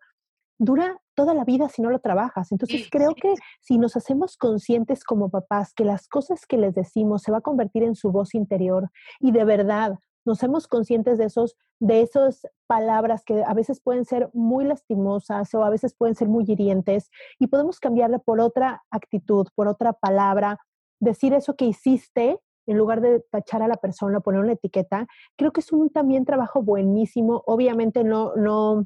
[0.59, 2.51] dura toda la vida si no lo trabajas.
[2.51, 7.23] Entonces creo que si nos hacemos conscientes como papás que las cosas que les decimos
[7.23, 9.97] se va a convertir en su voz interior y de verdad
[10.29, 15.53] nos hacemos conscientes de esos de esas palabras que a veces pueden ser muy lastimosas
[15.55, 19.93] o a veces pueden ser muy hirientes y podemos cambiarle por otra actitud, por otra
[19.93, 20.59] palabra,
[20.99, 25.51] decir eso que hiciste en lugar de tachar a la persona, poner una etiqueta, creo
[25.51, 27.41] que es un también trabajo buenísimo.
[27.47, 28.85] Obviamente no, no,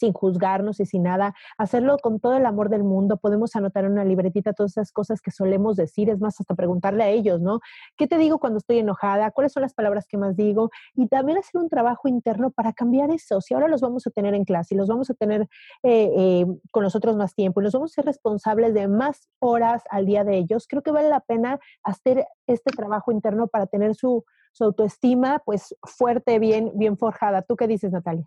[0.00, 3.18] sin juzgarnos y sin nada, hacerlo con todo el amor del mundo.
[3.18, 7.04] Podemos anotar en una libretita todas esas cosas que solemos decir, es más, hasta preguntarle
[7.04, 7.60] a ellos, ¿no?
[7.96, 9.30] ¿Qué te digo cuando estoy enojada?
[9.30, 10.70] ¿Cuáles son las palabras que más digo?
[10.94, 13.40] Y también hacer un trabajo interno para cambiar eso.
[13.40, 15.42] Si ahora los vamos a tener en clase y los vamos a tener
[15.82, 19.82] eh, eh, con nosotros más tiempo y los vamos a ser responsables de más horas
[19.90, 23.94] al día de ellos, creo que vale la pena hacer este trabajo interno para tener
[23.94, 27.42] su, su autoestima pues fuerte, bien, bien forjada.
[27.42, 28.26] ¿Tú qué dices, Natalia?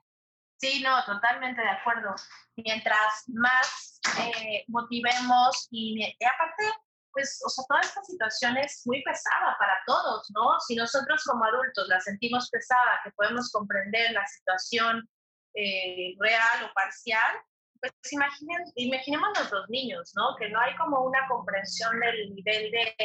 [0.63, 2.15] Sí, no, totalmente de acuerdo.
[2.56, 6.63] Mientras más eh, motivemos y, aparte,
[7.12, 10.58] pues, o sea, toda esta situación es muy pesada para todos, ¿no?
[10.62, 15.06] Si nosotros como adultos la sentimos pesada, que podemos comprender la situación
[15.54, 17.36] eh, real o parcial,
[17.82, 20.34] pues imaginen, imaginemos nuestros niños, ¿no?
[20.39, 22.95] Que no hay como una comprensión del nivel de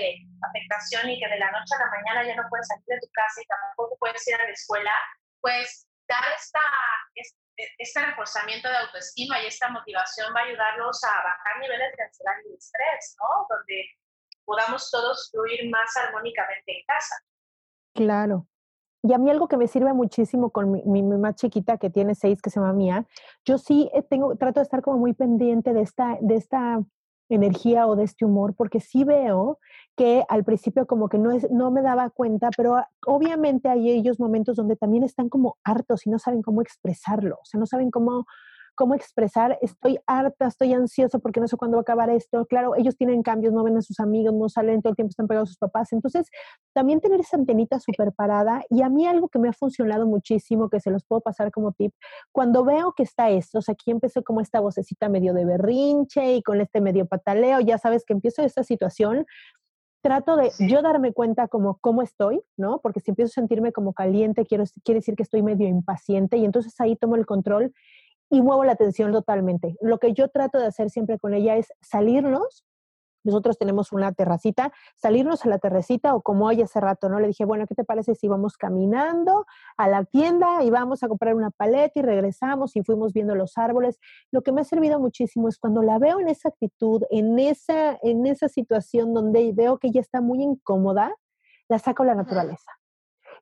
[0.48, 3.10] afectación y que de la noche a la mañana ya no puedes salir de tu
[3.10, 4.92] casa y tampoco puedes ir a la escuela,
[5.40, 6.60] pues dar esta,
[7.78, 12.32] este reforzamiento de autoestima y esta motivación va a ayudarlos a bajar niveles de ansiedad
[12.48, 13.46] y estrés, ¿no?
[13.48, 13.84] Donde
[14.44, 17.14] podamos todos fluir más armónicamente en casa.
[17.94, 18.46] Claro.
[19.02, 22.14] Y a mí algo que me sirve muchísimo con mi, mi, más chiquita que tiene
[22.14, 23.06] seis, que se llama Mía,
[23.44, 26.80] yo sí eh, tengo, trato de estar como muy pendiente de esta, de esta
[27.28, 29.58] energía o de este humor, porque sí veo
[29.98, 34.20] que al principio como que no, es, no me daba cuenta, pero obviamente hay ellos
[34.20, 37.90] momentos donde también están como hartos y no saben cómo expresarlo, o sea, no saben
[37.90, 38.24] cómo
[38.78, 42.46] cómo expresar, estoy harta, estoy ansiosa porque no sé cuándo va a acabar esto.
[42.46, 45.26] Claro, ellos tienen cambios, no ven a sus amigos, no salen todo el tiempo, están
[45.26, 45.92] pegados a sus papás.
[45.92, 46.30] Entonces,
[46.74, 48.62] también tener esa antenita súper parada.
[48.70, 51.72] Y a mí algo que me ha funcionado muchísimo, que se los puedo pasar como
[51.72, 51.92] tip,
[52.30, 56.34] cuando veo que está esto, o sea, aquí empezó como esta vocecita medio de berrinche
[56.34, 59.26] y con este medio pataleo, ya sabes que empiezo esta situación,
[60.00, 62.80] trato de yo darme cuenta como cómo estoy, ¿no?
[62.80, 66.44] Porque si empiezo a sentirme como caliente, quiero, quiere decir que estoy medio impaciente y
[66.44, 67.72] entonces ahí tomo el control
[68.30, 69.76] y muevo la atención totalmente.
[69.80, 72.64] Lo que yo trato de hacer siempre con ella es salirnos.
[73.24, 77.20] Nosotros tenemos una terracita, salirnos a la terracita o como hoy hace rato, ¿no?
[77.20, 81.09] Le dije, bueno, ¿qué te parece si vamos caminando a la tienda y vamos a
[81.09, 83.98] comprar una paleta y regresamos y fuimos viendo los árboles?
[84.31, 87.98] Lo que me ha servido muchísimo es cuando la veo en esa actitud, en esa,
[88.02, 91.14] en esa situación donde veo que ella está muy incómoda,
[91.68, 92.72] la saco a la naturaleza.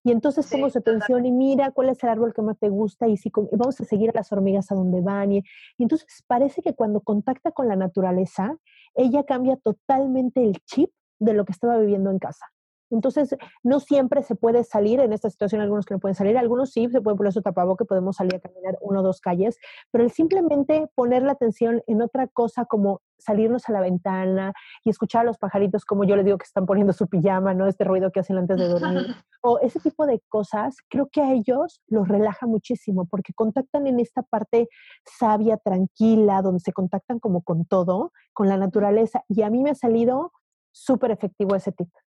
[0.07, 3.09] Y entonces pongo su atención y mira cuál es el árbol que más te gusta
[3.09, 5.33] y si vamos a seguir a las hormigas a donde van.
[5.33, 5.43] Y,
[5.79, 8.57] entonces parece que cuando contacta con la naturaleza,
[8.97, 12.47] ella cambia totalmente el chip de lo que estaba viviendo en casa.
[12.91, 16.71] Entonces, no siempre se puede salir en esta situación, algunos que no pueden salir, algunos
[16.71, 19.59] sí, se pueden poner su tapaboca, podemos salir a caminar uno o dos calles,
[19.91, 24.53] pero el simplemente poner la atención en otra cosa como salirnos a la ventana
[24.85, 27.67] y escuchar a los pajaritos como yo les digo que están poniendo su pijama, ¿no?
[27.67, 29.07] Este ruido que hacen antes de dormir.
[29.43, 34.01] o ese tipo de cosas, creo que a ellos los relaja muchísimo porque contactan en
[34.01, 34.69] esta parte
[35.05, 39.23] sabia, tranquila, donde se contactan como con todo, con la naturaleza.
[39.29, 40.33] Y a mí me ha salido
[40.73, 41.99] súper efectivo ese tipo.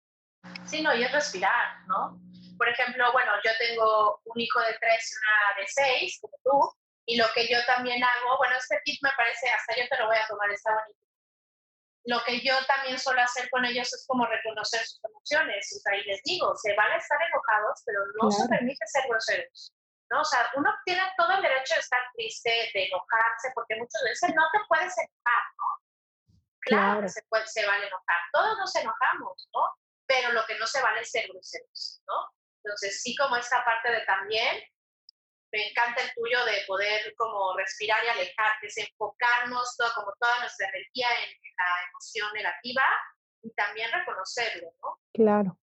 [0.67, 2.21] Sí, no, y es respirar, ¿no?
[2.57, 6.77] Por ejemplo, bueno, yo tengo un hijo de tres y una de seis, como tú,
[7.07, 10.07] y lo que yo también hago, bueno, este tip me parece, hasta yo te lo
[10.07, 11.01] voy a tomar, está bonito.
[12.05, 15.73] Lo que yo también suelo hacer con ellos es como reconocer sus emociones.
[15.77, 19.05] O sea, y les digo, se van a estar enojados, pero no se permite ser
[19.09, 19.75] groseros.
[20.11, 20.21] ¿no?
[20.21, 24.35] O sea, uno tiene todo el derecho de estar triste, de enojarse, porque muchas veces
[24.35, 26.35] no te puedes enojar, ¿no?
[26.61, 28.21] Claro, que se, puede, se vale enojar.
[28.33, 29.75] Todos nos enojamos, ¿no?
[30.09, 32.15] Pero lo que no se vale es ser groseros, ¿no?
[32.65, 34.57] Entonces, sí como esta parte de también,
[35.53, 40.41] me encanta el tuyo de poder como respirar y alejarte, es enfocarnos todo, como toda
[40.41, 42.83] nuestra energía en, en la emoción negativa
[43.43, 44.99] y también reconocerlo, ¿no?
[45.13, 45.59] Claro.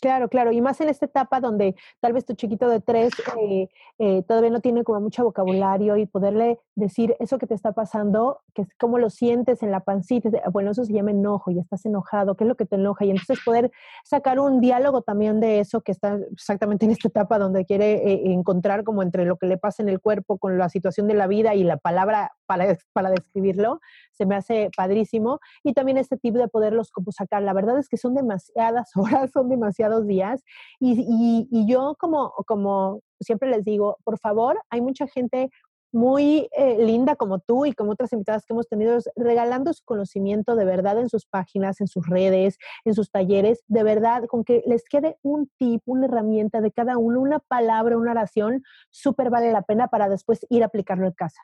[0.00, 3.68] Claro, claro, y más en esta etapa donde tal vez tu chiquito de tres eh,
[3.98, 8.40] eh, todavía no tiene como mucho vocabulario y poderle decir eso que te está pasando,
[8.54, 11.84] que es cómo lo sientes en la pancita, bueno, eso se llama enojo y estás
[11.84, 13.04] enojado, ¿qué es lo que te enoja?
[13.04, 13.70] Y entonces poder
[14.02, 18.32] sacar un diálogo también de eso que está exactamente en esta etapa donde quiere eh,
[18.32, 21.26] encontrar como entre lo que le pasa en el cuerpo con la situación de la
[21.26, 23.78] vida y la palabra para, para describirlo,
[24.10, 25.38] se me hace padrísimo.
[25.62, 29.30] Y también este tipo de poderlos como sacar, la verdad es que son demasiadas horas,
[29.30, 30.42] son demasiadas días.
[30.80, 35.50] Y, y, yo como, como siempre les digo, por favor, hay mucha gente
[35.92, 40.56] muy eh, linda como tú y como otras invitadas que hemos tenido, regalando su conocimiento
[40.56, 44.64] de verdad en sus páginas, en sus redes, en sus talleres, de verdad, con que
[44.66, 49.52] les quede un tip, una herramienta de cada uno, una palabra, una oración, súper vale
[49.52, 51.40] la pena para después ir a aplicarlo en casa.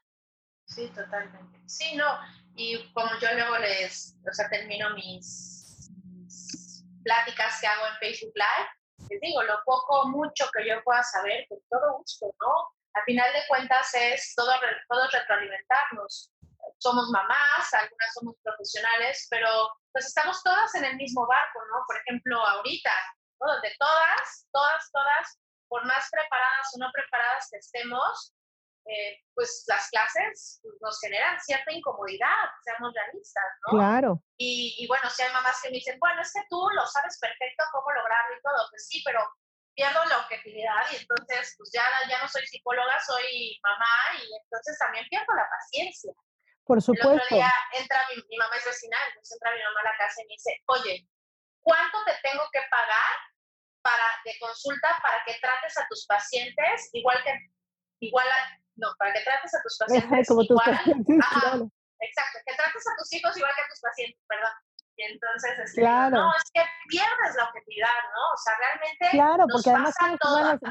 [0.66, 1.60] Sí, totalmente.
[1.66, 2.18] Sí, no,
[2.54, 5.90] y como yo luego les, o sea, termino mis
[7.04, 11.46] pláticas que hago en Facebook Live, les digo, lo poco mucho que yo pueda saber,
[11.48, 12.74] con todo gusto, ¿no?
[12.94, 14.52] Al final de cuentas es todo,
[14.88, 16.32] todo retroalimentarnos.
[16.78, 19.48] Somos mamás, algunas somos profesionales, pero
[19.92, 21.84] pues estamos todas en el mismo barco, ¿no?
[21.86, 22.92] Por ejemplo, ahorita,
[23.40, 23.52] ¿no?
[23.52, 25.38] Donde todas, todas, todas,
[25.68, 28.34] por más preparadas o no preparadas que estemos,
[28.88, 33.78] eh, pues las clases nos generan cierta incomodidad, seamos realistas, ¿no?
[33.78, 34.22] Claro.
[34.38, 37.64] Y, bueno, si hay mamás que me dicen, bueno, es que tú lo sabes perfecto
[37.72, 39.20] cómo lograrlo y todo, pues sí, pero
[39.74, 44.78] pierdo la objetividad y entonces pues ya, ya no soy psicóloga, soy mamá y entonces
[44.78, 46.12] también pierdo la paciencia.
[46.64, 47.10] Por supuesto.
[47.10, 49.96] El otro día entra mi, mi mamá es vecina, entonces entra mi mamá a la
[49.98, 51.08] casa y me dice, oye,
[51.60, 53.14] ¿cuánto te tengo que pagar
[53.82, 57.34] para de consulta para que trates a tus pacientes igual que
[58.00, 60.72] igual a, no, para que trates a tus pacientes Como igual.
[61.98, 64.52] Exacto, que trates a tus hijos igual que a tus pacientes, perdón.
[64.98, 66.16] Y entonces, este, claro.
[66.16, 68.32] no, es que pierdes la objetividad, ¿no?
[68.32, 69.08] O sea, realmente.
[69.10, 69.94] Claro, porque además,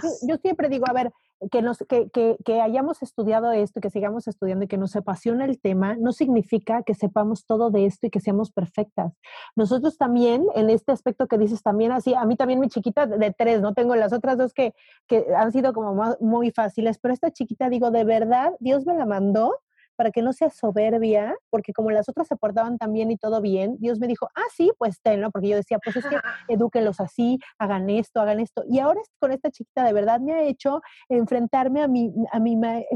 [0.02, 1.12] yo, yo siempre digo, a ver,
[1.52, 5.46] que, nos, que, que, que, hayamos estudiado esto, que sigamos estudiando y que nos apasiona
[5.46, 9.14] el tema, no significa que sepamos todo de esto y que seamos perfectas.
[9.56, 13.32] Nosotros también, en este aspecto que dices también, así, a mí también mi chiquita de
[13.32, 14.74] tres, no tengo las otras dos que,
[15.08, 19.06] que han sido como muy fáciles, pero esta chiquita, digo, de verdad, Dios me la
[19.06, 19.54] mandó
[19.96, 23.42] para que no sea soberbia, porque como las otras se portaban tan bien y todo
[23.42, 26.18] bien, Dios me dijo, ah, sí, pues tenlo, porque yo decía, pues es que
[26.50, 28.64] edúquenlos así, hagan esto, hagan esto.
[28.70, 32.56] Y ahora con esta chiquita de verdad me ha hecho enfrentarme a mi, a mi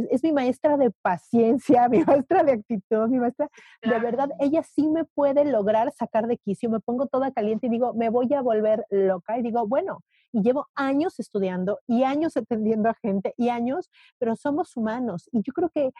[0.09, 3.49] es, mi maestra de paciencia, mi maestra de actitud, mi maestra,
[3.81, 7.69] de verdad, ella sí me puede lograr sacar de quicio, me pongo toda caliente y
[7.69, 9.99] digo, me voy a volver loca y digo, bueno,
[10.31, 15.29] y llevo años estudiando y años atendiendo a gente y años, pero somos humanos.
[15.31, 15.91] Y yo creo que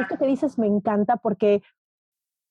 [0.00, 1.62] esto que dices me encanta porque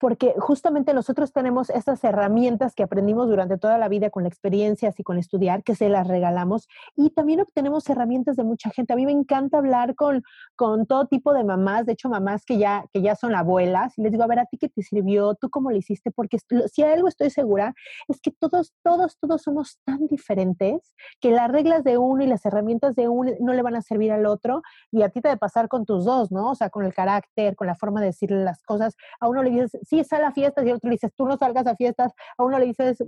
[0.00, 4.92] Porque justamente nosotros tenemos estas herramientas que aprendimos durante toda la vida con la experiencia
[4.96, 8.94] y con estudiar, que se las regalamos, y también obtenemos herramientas de mucha gente.
[8.94, 10.22] A mí me encanta hablar con,
[10.56, 14.02] con todo tipo de mamás, de hecho mamás que ya, que ya son abuelas, y
[14.02, 15.34] les digo, a ver, ¿a ti qué te sirvió?
[15.34, 16.10] ¿Tú cómo lo hiciste?
[16.10, 16.38] Porque
[16.72, 17.74] si algo estoy segura,
[18.08, 22.46] es que todos, todos, todos somos tan diferentes que las reglas de uno y las
[22.46, 25.38] herramientas de uno no le van a servir al otro, y a ti te debe
[25.38, 26.52] pasar con tus dos, ¿no?
[26.52, 28.96] O sea, con el carácter, con la forma de decirle las cosas.
[29.20, 31.66] A uno le dices, sí, sal a fiestas y otro le dices, tú no salgas
[31.66, 32.98] a fiestas, a uno le dices,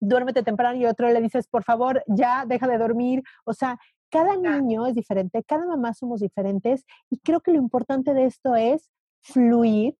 [0.00, 3.22] duérmete temprano y a otro le dices, por favor, ya deja de dormir.
[3.44, 3.78] O sea,
[4.10, 8.54] cada niño es diferente, cada mamá somos diferentes y creo que lo importante de esto
[8.54, 8.90] es
[9.22, 9.96] fluir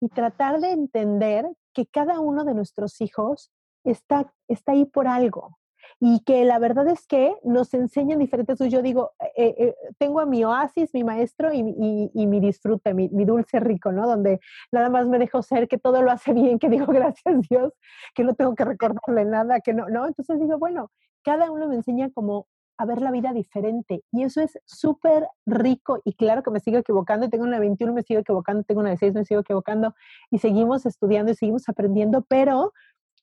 [0.00, 3.50] y tratar de entender que cada uno de nuestros hijos
[3.84, 5.58] está, está ahí por algo
[6.00, 8.58] y que la verdad es que nos enseñan diferentes.
[8.58, 13.58] Yo digo, eh, eh, tengo a mi oasis, mi maestro y, mi disfrute, mi, dulce
[13.58, 14.06] rico, ¿no?
[14.06, 14.40] Donde
[14.70, 17.72] nada más me dejo ser, que todo lo hace bien, que digo gracias Dios,
[18.14, 20.06] que no tengo que recordarle nada, que no, ¿no?
[20.06, 20.90] Entonces digo, bueno,
[21.24, 22.46] cada uno me enseña como
[22.80, 24.04] a ver la vida diferente.
[24.12, 26.00] Y eso es súper rico.
[26.04, 27.28] Y claro que me sigo equivocando.
[27.28, 28.62] Tengo una de 21, me sigo equivocando.
[28.62, 29.94] Tengo una de 6, me sigo equivocando.
[30.30, 32.72] Y seguimos estudiando y seguimos aprendiendo, pero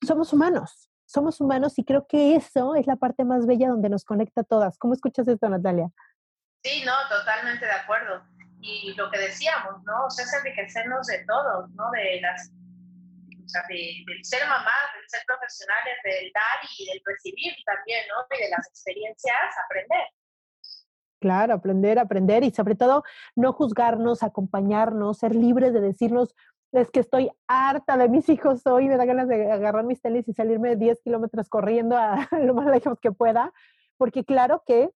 [0.05, 4.03] somos humanos somos humanos y creo que eso es la parte más bella donde nos
[4.03, 4.77] conecta a todas.
[4.77, 5.89] ¿Cómo escuchas esto, Natalia?
[6.63, 8.23] Sí, no, totalmente de acuerdo.
[8.59, 10.05] Y lo que decíamos, ¿no?
[10.05, 11.91] O sea, es enriquecernos de todos, ¿no?
[11.91, 17.01] De las, o sea, de, del ser mamá, del ser profesionales, del dar y del
[17.05, 18.25] recibir también, ¿no?
[18.35, 20.07] Y de las experiencias, aprender.
[21.21, 23.03] Claro, aprender, aprender y sobre todo
[23.35, 26.35] no juzgarnos, acompañarnos, ser libres de decirnos,
[26.79, 30.27] es que estoy harta de mis hijos hoy, me da ganas de agarrar mis tenis
[30.27, 33.53] y salirme 10 kilómetros corriendo a lo más lejos que pueda,
[33.97, 34.89] porque claro que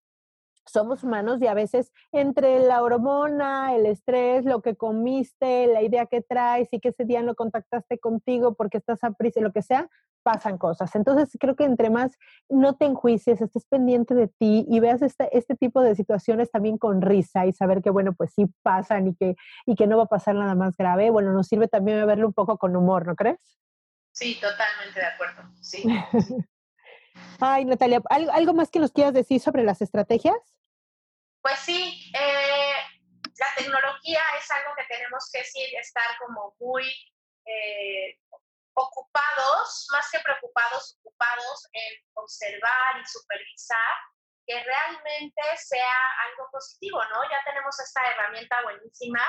[0.71, 6.05] somos humanos y a veces entre la hormona, el estrés, lo que comiste, la idea
[6.05, 9.61] que traes y que ese día no contactaste contigo porque estás a prisa, lo que
[9.61, 9.89] sea,
[10.23, 10.95] pasan cosas.
[10.95, 12.17] Entonces, creo que entre más
[12.49, 16.77] no te enjuicies, estés pendiente de ti y veas este, este tipo de situaciones también
[16.77, 20.03] con risa y saber que, bueno, pues sí pasan y que, y que no va
[20.03, 23.15] a pasar nada más grave, bueno, nos sirve también verlo un poco con humor, ¿no
[23.15, 23.59] crees?
[24.11, 25.83] Sí, totalmente de acuerdo, sí.
[27.39, 30.35] Ay, Natalia, ¿algo, más que nos quieras decir sobre las estrategias?
[31.41, 32.73] Pues sí, eh,
[33.37, 36.85] la tecnología es algo que tenemos que sí estar como muy
[37.45, 38.19] eh,
[38.73, 43.95] ocupados, más que preocupados, ocupados en observar y supervisar
[44.45, 45.95] que realmente sea
[46.27, 47.23] algo positivo, ¿no?
[47.29, 49.21] Ya tenemos esta herramienta buenísima,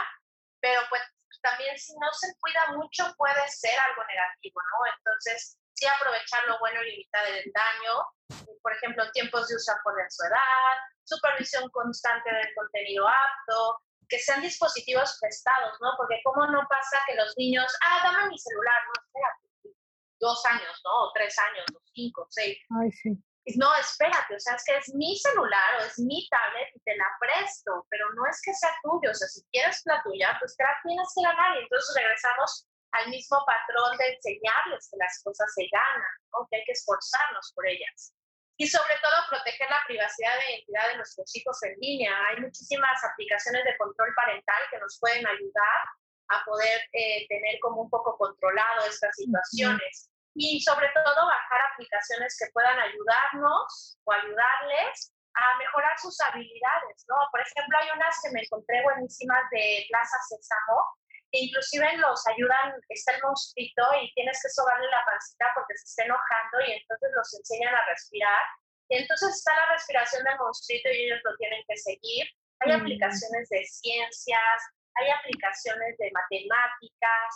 [0.60, 1.02] pero pues
[1.42, 4.92] también si no se cuida mucho puede ser algo negativo, ¿no?
[4.96, 9.94] Entonces, sí aprovechar lo bueno y limitar el daño, por ejemplo, tiempos de uso por
[10.10, 15.94] su edad, supervisión constante del contenido apto, que sean dispositivos prestados, ¿no?
[15.96, 19.78] Porque cómo no pasa que los niños, ah, dame mi celular, no, espérate,
[20.18, 21.04] dos años, ¿no?
[21.04, 22.58] O tres años, o cinco, seis.
[22.78, 23.16] Ay, sí.
[23.56, 26.94] No, espérate, o sea, es que es mi celular o es mi tablet y te
[26.96, 30.54] la presto, pero no es que sea tuyo, o sea, si quieres la tuya, pues
[30.56, 35.22] te la tienes que ganar y entonces regresamos al mismo patrón de enseñarles que las
[35.22, 36.46] cosas se ganan, ¿no?
[36.50, 38.14] que hay que esforzarnos por ellas
[38.60, 42.12] y sobre todo proteger la privacidad e identidad de nuestros hijos en línea.
[42.28, 45.80] Hay muchísimas aplicaciones de control parental que nos pueden ayudar
[46.28, 50.10] a poder eh, tener como un poco controlado estas situaciones.
[50.34, 57.16] Y sobre todo bajar aplicaciones que puedan ayudarnos o ayudarles a mejorar sus habilidades, ¿no?
[57.32, 60.84] Por ejemplo, hay unas que me encontré buenísimas de Plaza Sésamo,
[61.32, 66.04] inclusive los ayudan, está el monstruito y tienes que sobarle la pancita porque se está
[66.04, 68.42] enojando y entonces los enseñan a respirar.
[68.88, 72.26] Y entonces está la respiración del monstruito y ellos lo tienen que seguir.
[72.60, 72.80] Hay mm.
[72.80, 74.58] aplicaciones de ciencias,
[74.94, 77.28] hay aplicaciones de matemáticas,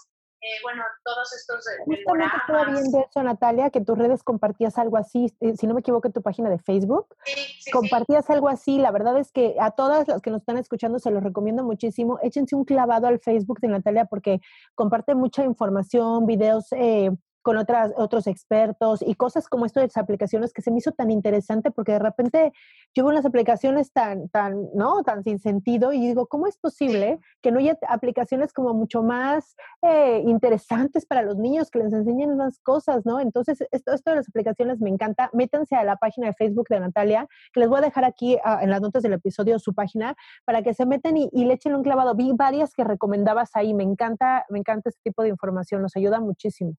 [0.44, 5.34] eh, bueno, todos estos Justamente estaba viendo eso, Natalia, que tus redes compartías algo así,
[5.40, 7.06] eh, si no me equivoco, en tu página de Facebook.
[7.24, 8.76] Sí, sí, compartías algo así.
[8.76, 12.18] La verdad es que a todas las que nos están escuchando se los recomiendo muchísimo.
[12.22, 14.42] Échense un clavado al Facebook de Natalia porque
[14.74, 17.10] comparte mucha información, videos eh,
[17.44, 20.92] con otras, otros expertos y cosas como esto de las aplicaciones que se me hizo
[20.92, 22.52] tan interesante porque de repente
[22.94, 25.02] yo veo unas aplicaciones tan, tan, ¿no?
[25.02, 29.56] Tan sin sentido y digo, ¿cómo es posible que no haya aplicaciones como mucho más
[29.82, 33.20] eh, interesantes para los niños que les enseñen más cosas, ¿no?
[33.20, 35.28] Entonces, esto, esto de las aplicaciones me encanta.
[35.34, 38.60] Métanse a la página de Facebook de Natalia, que les voy a dejar aquí ah,
[38.62, 40.16] en las notas del episodio su página
[40.46, 42.14] para que se metan y, y le echen un clavado.
[42.14, 43.74] Vi varias que recomendabas ahí.
[43.74, 45.82] Me encanta, me encanta este tipo de información.
[45.82, 46.74] Nos ayuda muchísimo.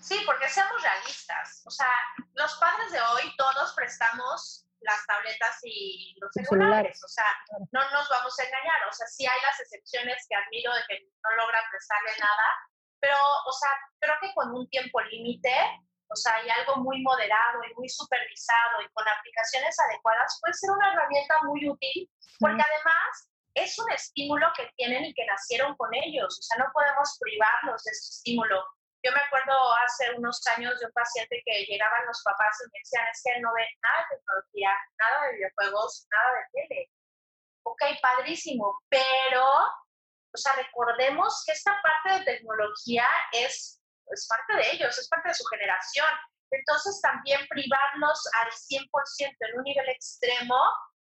[0.00, 1.62] Sí, porque seamos realistas.
[1.66, 1.92] O sea,
[2.34, 7.02] los padres de hoy todos prestamos las tabletas y los celulares.
[7.04, 7.26] O sea,
[7.72, 8.88] no nos vamos a engañar.
[8.88, 12.48] O sea, sí hay las excepciones que admiro de que no logran prestarle nada,
[13.00, 15.52] pero, o sea, creo que con un tiempo límite,
[16.08, 20.70] o sea, y algo muy moderado y muy supervisado y con aplicaciones adecuadas, puede ser
[20.70, 25.90] una herramienta muy útil, porque además es un estímulo que tienen y que nacieron con
[25.94, 26.38] ellos.
[26.38, 28.64] O sea, no podemos privarlos de ese estímulo.
[29.02, 32.78] Yo me acuerdo hace unos años de un paciente que llegaban los papás y me
[32.80, 36.90] decían, es que no ve nada de tecnología, nada de videojuegos, nada de tele.
[37.62, 44.70] Ok, padrísimo, pero, o sea, recordemos que esta parte de tecnología es, es parte de
[44.72, 46.08] ellos, es parte de su generación.
[46.50, 50.56] Entonces, también privarlos al 100% en un nivel extremo,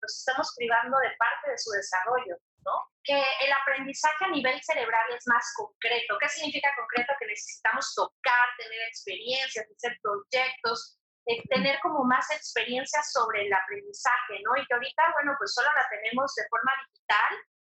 [0.00, 2.36] los estamos privando de parte de su desarrollo.
[3.04, 6.16] Que el aprendizaje a nivel cerebral es más concreto.
[6.20, 7.12] ¿Qué significa concreto?
[7.18, 14.42] Que necesitamos tocar, tener experiencias, hacer proyectos, eh, tener como más experiencia sobre el aprendizaje,
[14.44, 14.56] ¿no?
[14.56, 17.32] Y que ahorita, bueno, pues solo la tenemos de forma digital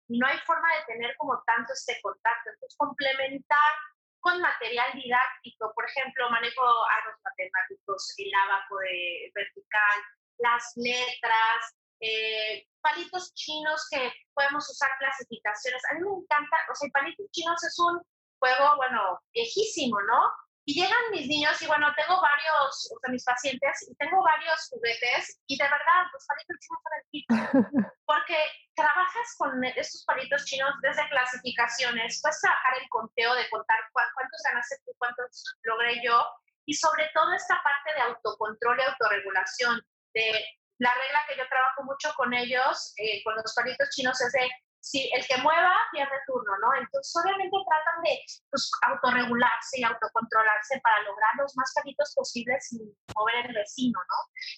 [0.08, 2.50] y no hay forma de tener como tanto este contacto.
[2.50, 3.72] Entonces, complementar
[4.20, 10.00] con material didáctico, por ejemplo, manejo a los matemáticos, el abaco de vertical,
[10.38, 15.82] las letras, eh, palitos chinos que podemos usar clasificaciones.
[15.90, 18.02] A mí me encanta, o sea, palitos chinos es un
[18.40, 20.22] juego, bueno, viejísimo, ¿no?
[20.66, 24.70] Y llegan mis niños y bueno, tengo varios, o sea, mis pacientes, y tengo varios
[24.70, 27.26] juguetes y de verdad, los palitos chinos son el kit.
[28.06, 28.38] Porque
[28.76, 34.78] trabajas con estos palitos chinos desde clasificaciones, puedes trabajar el conteo de contar cuántos ganaste
[34.86, 36.24] tú, cuántos logré yo,
[36.66, 39.82] y sobre todo esta parte de autocontrol y autorregulación,
[40.14, 40.46] de
[40.80, 44.50] la regla que yo trabajo mucho con ellos, eh, con los palitos chinos, es de
[44.84, 46.76] si el que mueva pierde turno, ¿no?
[46.76, 48.20] Entonces, obviamente tratan de
[48.50, 52.82] pues, autorregularse y autocontrolarse para lograr los más palitos posibles sin
[53.16, 54.18] mover el vecino, ¿no?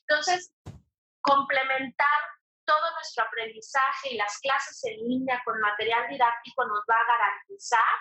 [0.10, 0.52] Entonces,
[1.22, 2.20] complementar
[2.66, 7.94] todo nuestro aprendizaje y las clases en línea con material didáctico nos va a garantizar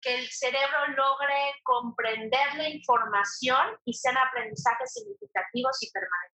[0.00, 6.33] que el cerebro logre comprender la información y sean aprendizajes significativos y permanentes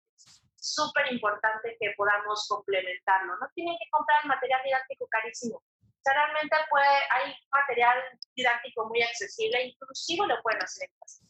[0.74, 3.36] súper importante que podamos complementarlo.
[3.38, 5.56] No tienen que comprar material didáctico carísimo.
[5.56, 7.98] O sea, realmente puede, hay material
[8.34, 11.24] didáctico muy accesible, inclusive lo pueden hacer en casa.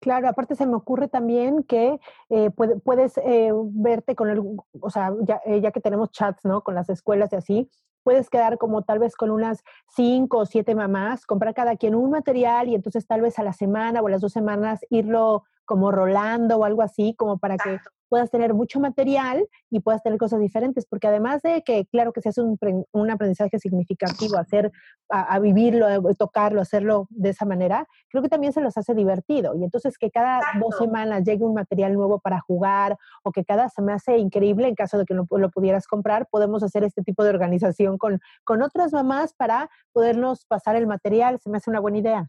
[0.00, 4.42] Claro, aparte se me ocurre también que eh, puedes eh, verte con el,
[4.80, 6.62] o sea, ya, eh, ya, que tenemos chats, ¿no?
[6.62, 7.70] Con las escuelas y así,
[8.02, 12.10] puedes quedar como tal vez con unas cinco o siete mamás, comprar cada quien un
[12.10, 15.90] material y entonces tal vez a la semana o a las dos semanas irlo como
[15.90, 20.38] rolando o algo así, como para que puedas tener mucho material y puedas tener cosas
[20.38, 22.56] diferentes, porque además de que, claro, que se hace un,
[22.92, 24.70] un aprendizaje significativo, hacer,
[25.08, 29.56] a, vivirlo, a tocarlo, hacerlo de esa manera, creo que también se los hace divertido.
[29.56, 33.68] Y entonces que cada dos semanas llegue un material nuevo para jugar o que cada
[33.68, 37.02] se me hace increíble, en caso de que no lo pudieras comprar, podemos hacer este
[37.02, 41.68] tipo de organización con, con otras mamás para podernos pasar el material, se me hace
[41.68, 42.28] una buena idea.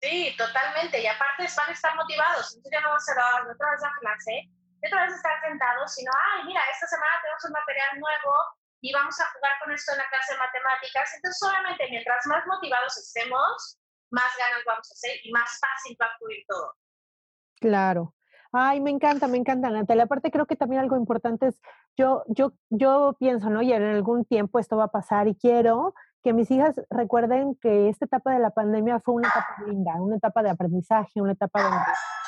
[0.00, 1.00] Sí, totalmente.
[1.00, 2.56] Y aparte van a estar motivados.
[2.56, 4.48] Entonces ya no va a ser otra vez la clase
[4.80, 8.32] y otra vez estar sentados, sino, ay, mira, esta semana tenemos un material nuevo
[8.80, 11.14] y vamos a jugar con esto en la clase de matemáticas.
[11.14, 13.78] Entonces, solamente mientras más motivados estemos,
[14.10, 16.74] más ganas vamos a hacer y más fácil va a fluir todo.
[17.60, 18.14] Claro.
[18.52, 20.04] Ay, me encanta, me encanta, Natalia.
[20.04, 21.60] Aparte, creo que también algo importante es,
[21.96, 23.62] yo, yo, yo pienso, ¿no?
[23.62, 27.88] Y en algún tiempo esto va a pasar y quiero que mis hijas recuerden que
[27.88, 31.62] esta etapa de la pandemia fue una etapa linda, una etapa de aprendizaje, una etapa
[31.62, 31.78] donde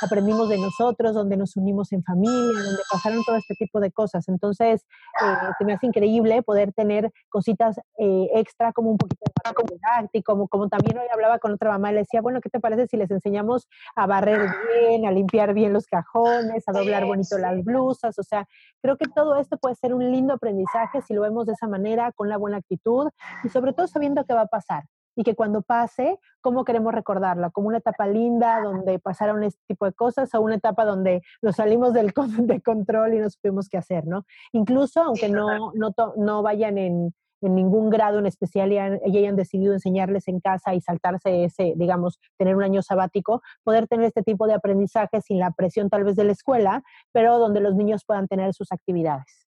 [0.03, 4.29] aprendimos de nosotros, donde nos unimos en familia, donde pasaron todo este tipo de cosas.
[4.29, 4.85] Entonces,
[5.23, 10.33] eh, se me hace increíble poder tener cositas eh, extra, como un poquito de didáctico,
[10.33, 12.97] como, como también hoy hablaba con otra mamá, le decía, bueno, ¿qué te parece si
[12.97, 18.19] les enseñamos a barrer bien, a limpiar bien los cajones, a doblar bonito las blusas?
[18.19, 18.47] O sea,
[18.81, 22.13] creo que todo esto puede ser un lindo aprendizaje si lo vemos de esa manera,
[22.13, 23.09] con la buena actitud
[23.45, 24.85] y sobre todo sabiendo qué va a pasar.
[25.17, 27.51] Y que cuando pase, ¿cómo queremos recordarla?
[27.51, 31.57] ¿Como una etapa linda donde pasaron este tipo de cosas o una etapa donde nos
[31.57, 32.13] salimos del
[32.57, 34.25] de control y no supimos qué hacer, ¿no?
[34.53, 39.75] Incluso aunque no, no, no vayan en, en ningún grado en especial y, hayan decidido
[39.75, 44.47] enseñarles en casa y saltarse ese, digamos, tener un año sabático, poder tener este tipo
[44.47, 46.83] de aprendizaje sin la presión tal vez de la escuela,
[47.13, 49.47] pero donde los niños puedan tener sus actividades.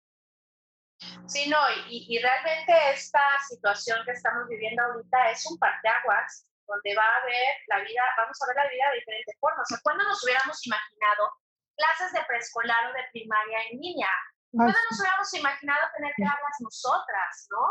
[1.26, 6.94] Sí, no, y, y realmente esta situación que estamos viviendo ahorita es un parteaguas donde
[6.96, 9.64] va a ver la vida, vamos a ver la vida de diferentes formas.
[9.64, 11.32] O sea, ¿cuándo nos hubiéramos imaginado
[11.76, 14.11] clases de preescolar o de primaria en línea?
[14.52, 17.64] ¿Cuándo nos hubiéramos imaginado tener que darlas nosotras, no?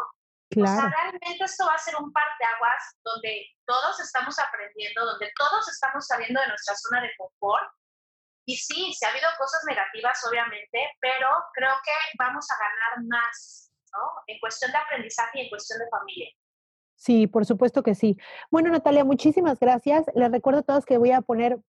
[0.52, 0.70] Claro.
[0.70, 5.68] O sea, realmente esto va a ser un parteaguas donde todos estamos aprendiendo, donde todos
[5.70, 7.72] estamos saliendo de nuestra zona de confort.
[8.46, 13.72] Y sí, se ha habido cosas negativas, obviamente, pero creo que vamos a ganar más,
[13.94, 14.24] ¿no?
[14.28, 16.30] En cuestión de aprendizaje y en cuestión de familia.
[16.96, 18.18] Sí, por supuesto que sí.
[18.50, 20.06] Bueno, Natalia, muchísimas gracias.
[20.16, 21.60] Les recuerdo a todos que voy a poner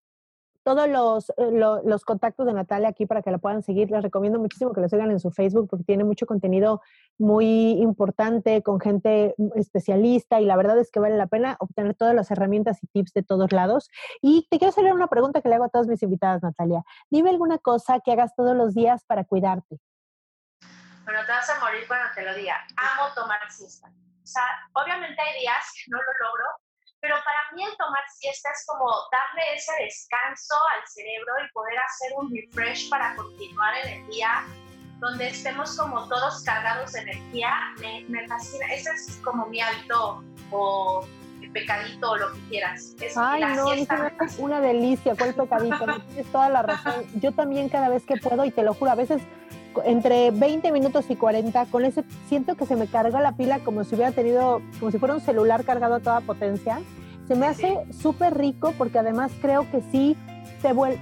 [0.63, 1.51] todos los, eh,
[1.83, 3.91] los, contactos de Natalia aquí para que la puedan seguir.
[3.91, 6.81] Les recomiendo muchísimo que la sigan en su Facebook porque tiene mucho contenido
[7.17, 12.13] muy importante con gente especialista y la verdad es que vale la pena obtener todas
[12.13, 13.89] las herramientas y tips de todos lados.
[14.21, 16.83] Y te quiero hacer una pregunta que le hago a todas mis invitadas, Natalia.
[17.09, 19.79] Dime alguna cosa que hagas todos los días para cuidarte.
[21.05, 22.65] Bueno, te vas a morir cuando te lo diga.
[22.75, 23.87] Amo tomar siesta.
[23.87, 24.43] O sea,
[24.73, 26.45] obviamente hay días que no lo logro,
[26.99, 31.77] pero para mí el tomar siesta es como darle ese descanso al cerebro y poder
[31.77, 34.43] hacer un refresh para continuar en el día
[34.99, 38.65] donde estemos como todos cargados de energía, me, me fascina.
[38.73, 41.05] Ese es como mi hábito o
[41.55, 42.95] pecadito o lo que quieras.
[43.15, 43.87] Ay, no, es
[44.37, 45.85] una delicia, ¿cuál pecadito?
[46.07, 47.05] tienes toda la razón.
[47.15, 49.21] Yo también cada vez que puedo, y te lo juro, a veces
[49.83, 53.83] entre 20 minutos y 40, con ese siento que se me carga la pila como
[53.83, 56.79] si hubiera tenido, como si fuera un celular cargado a toda potencia.
[57.27, 60.15] Se me hace súper rico porque además creo que sí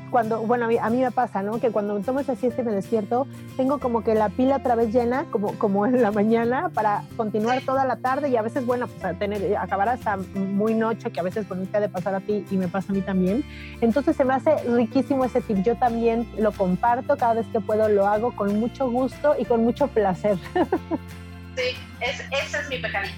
[0.10, 1.60] cuando, bueno, a mí, me pasa, ¿no?
[1.60, 3.28] Que cuando tomo esa siesta y me despierto,
[3.58, 7.62] tengo como que la pila otra vez llena, como, como en la mañana, para continuar
[7.62, 11.24] toda la tarde y a veces, bueno, pues tener, acabar hasta muy noche, que a
[11.24, 13.44] veces te ha de pasar a ti y me pasa a mí también.
[13.82, 15.58] Entonces se me hace riquísimo ese tip.
[15.64, 19.64] Yo también lo comparto, cada vez que puedo lo hago con mucho gusto y con
[19.64, 20.38] mucho placer.
[21.56, 23.14] Sí, ese es mi pecadito.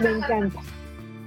[0.00, 0.60] Me encanta.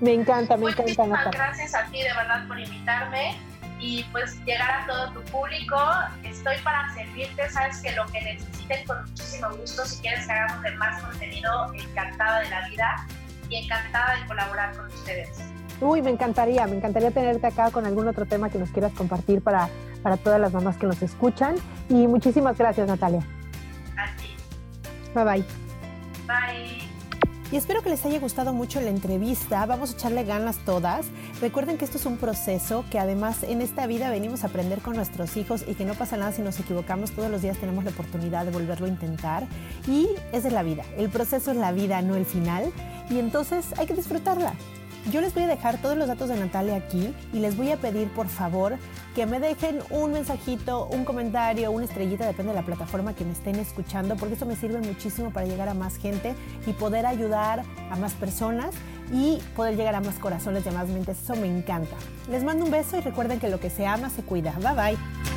[0.02, 0.82] Me encanta, me encanta.
[0.84, 3.36] Muchísimas gracias a ti de verdad por invitarme
[3.80, 5.78] y pues llegar a todo tu público.
[6.24, 10.64] Estoy para servirte, sabes que lo que necesiten con muchísimo gusto, si quieres que hagamos
[10.64, 13.08] de más contenido, encantada de la vida
[13.50, 15.30] y encantada de colaborar con ustedes.
[15.80, 19.44] Uy, me encantaría, me encantaría tenerte acá con algún otro tema que nos quieras compartir
[19.44, 19.70] para,
[20.02, 21.56] para todas las mamás que nos escuchan.
[21.88, 23.22] Y muchísimas gracias, Natalia.
[23.96, 24.36] A ti.
[25.14, 25.46] Bye bye.
[26.28, 26.87] Bye
[27.52, 29.66] y espero que les haya gustado mucho la entrevista.
[29.66, 31.06] Vamos a echarle ganas todas.
[31.40, 34.96] Recuerden que esto es un proceso que además en esta vida venimos a aprender con
[34.96, 37.12] nuestros hijos y que no pasa nada si nos equivocamos.
[37.12, 39.48] Todos los días tenemos la oportunidad de volverlo a intentar
[39.88, 40.84] y esa es la vida.
[40.98, 42.72] El proceso es la vida, no el final.
[43.10, 44.54] Y entonces hay que disfrutarla.
[45.12, 47.78] Yo les voy a dejar todos los datos de Natalia aquí y les voy a
[47.78, 48.78] pedir por favor
[49.16, 53.32] que me dejen un mensajito, un comentario, una estrellita, depende de la plataforma que me
[53.32, 56.36] estén escuchando, porque eso me sirve muchísimo para llegar a más gente
[56.66, 58.76] y poder ayudar a más personas
[59.14, 61.22] y poder llegar a más corazones y a más mentes.
[61.24, 61.96] Eso me encanta.
[62.30, 64.54] Les mando un beso y recuerden que lo que se ama se cuida.
[64.60, 65.37] Bye bye.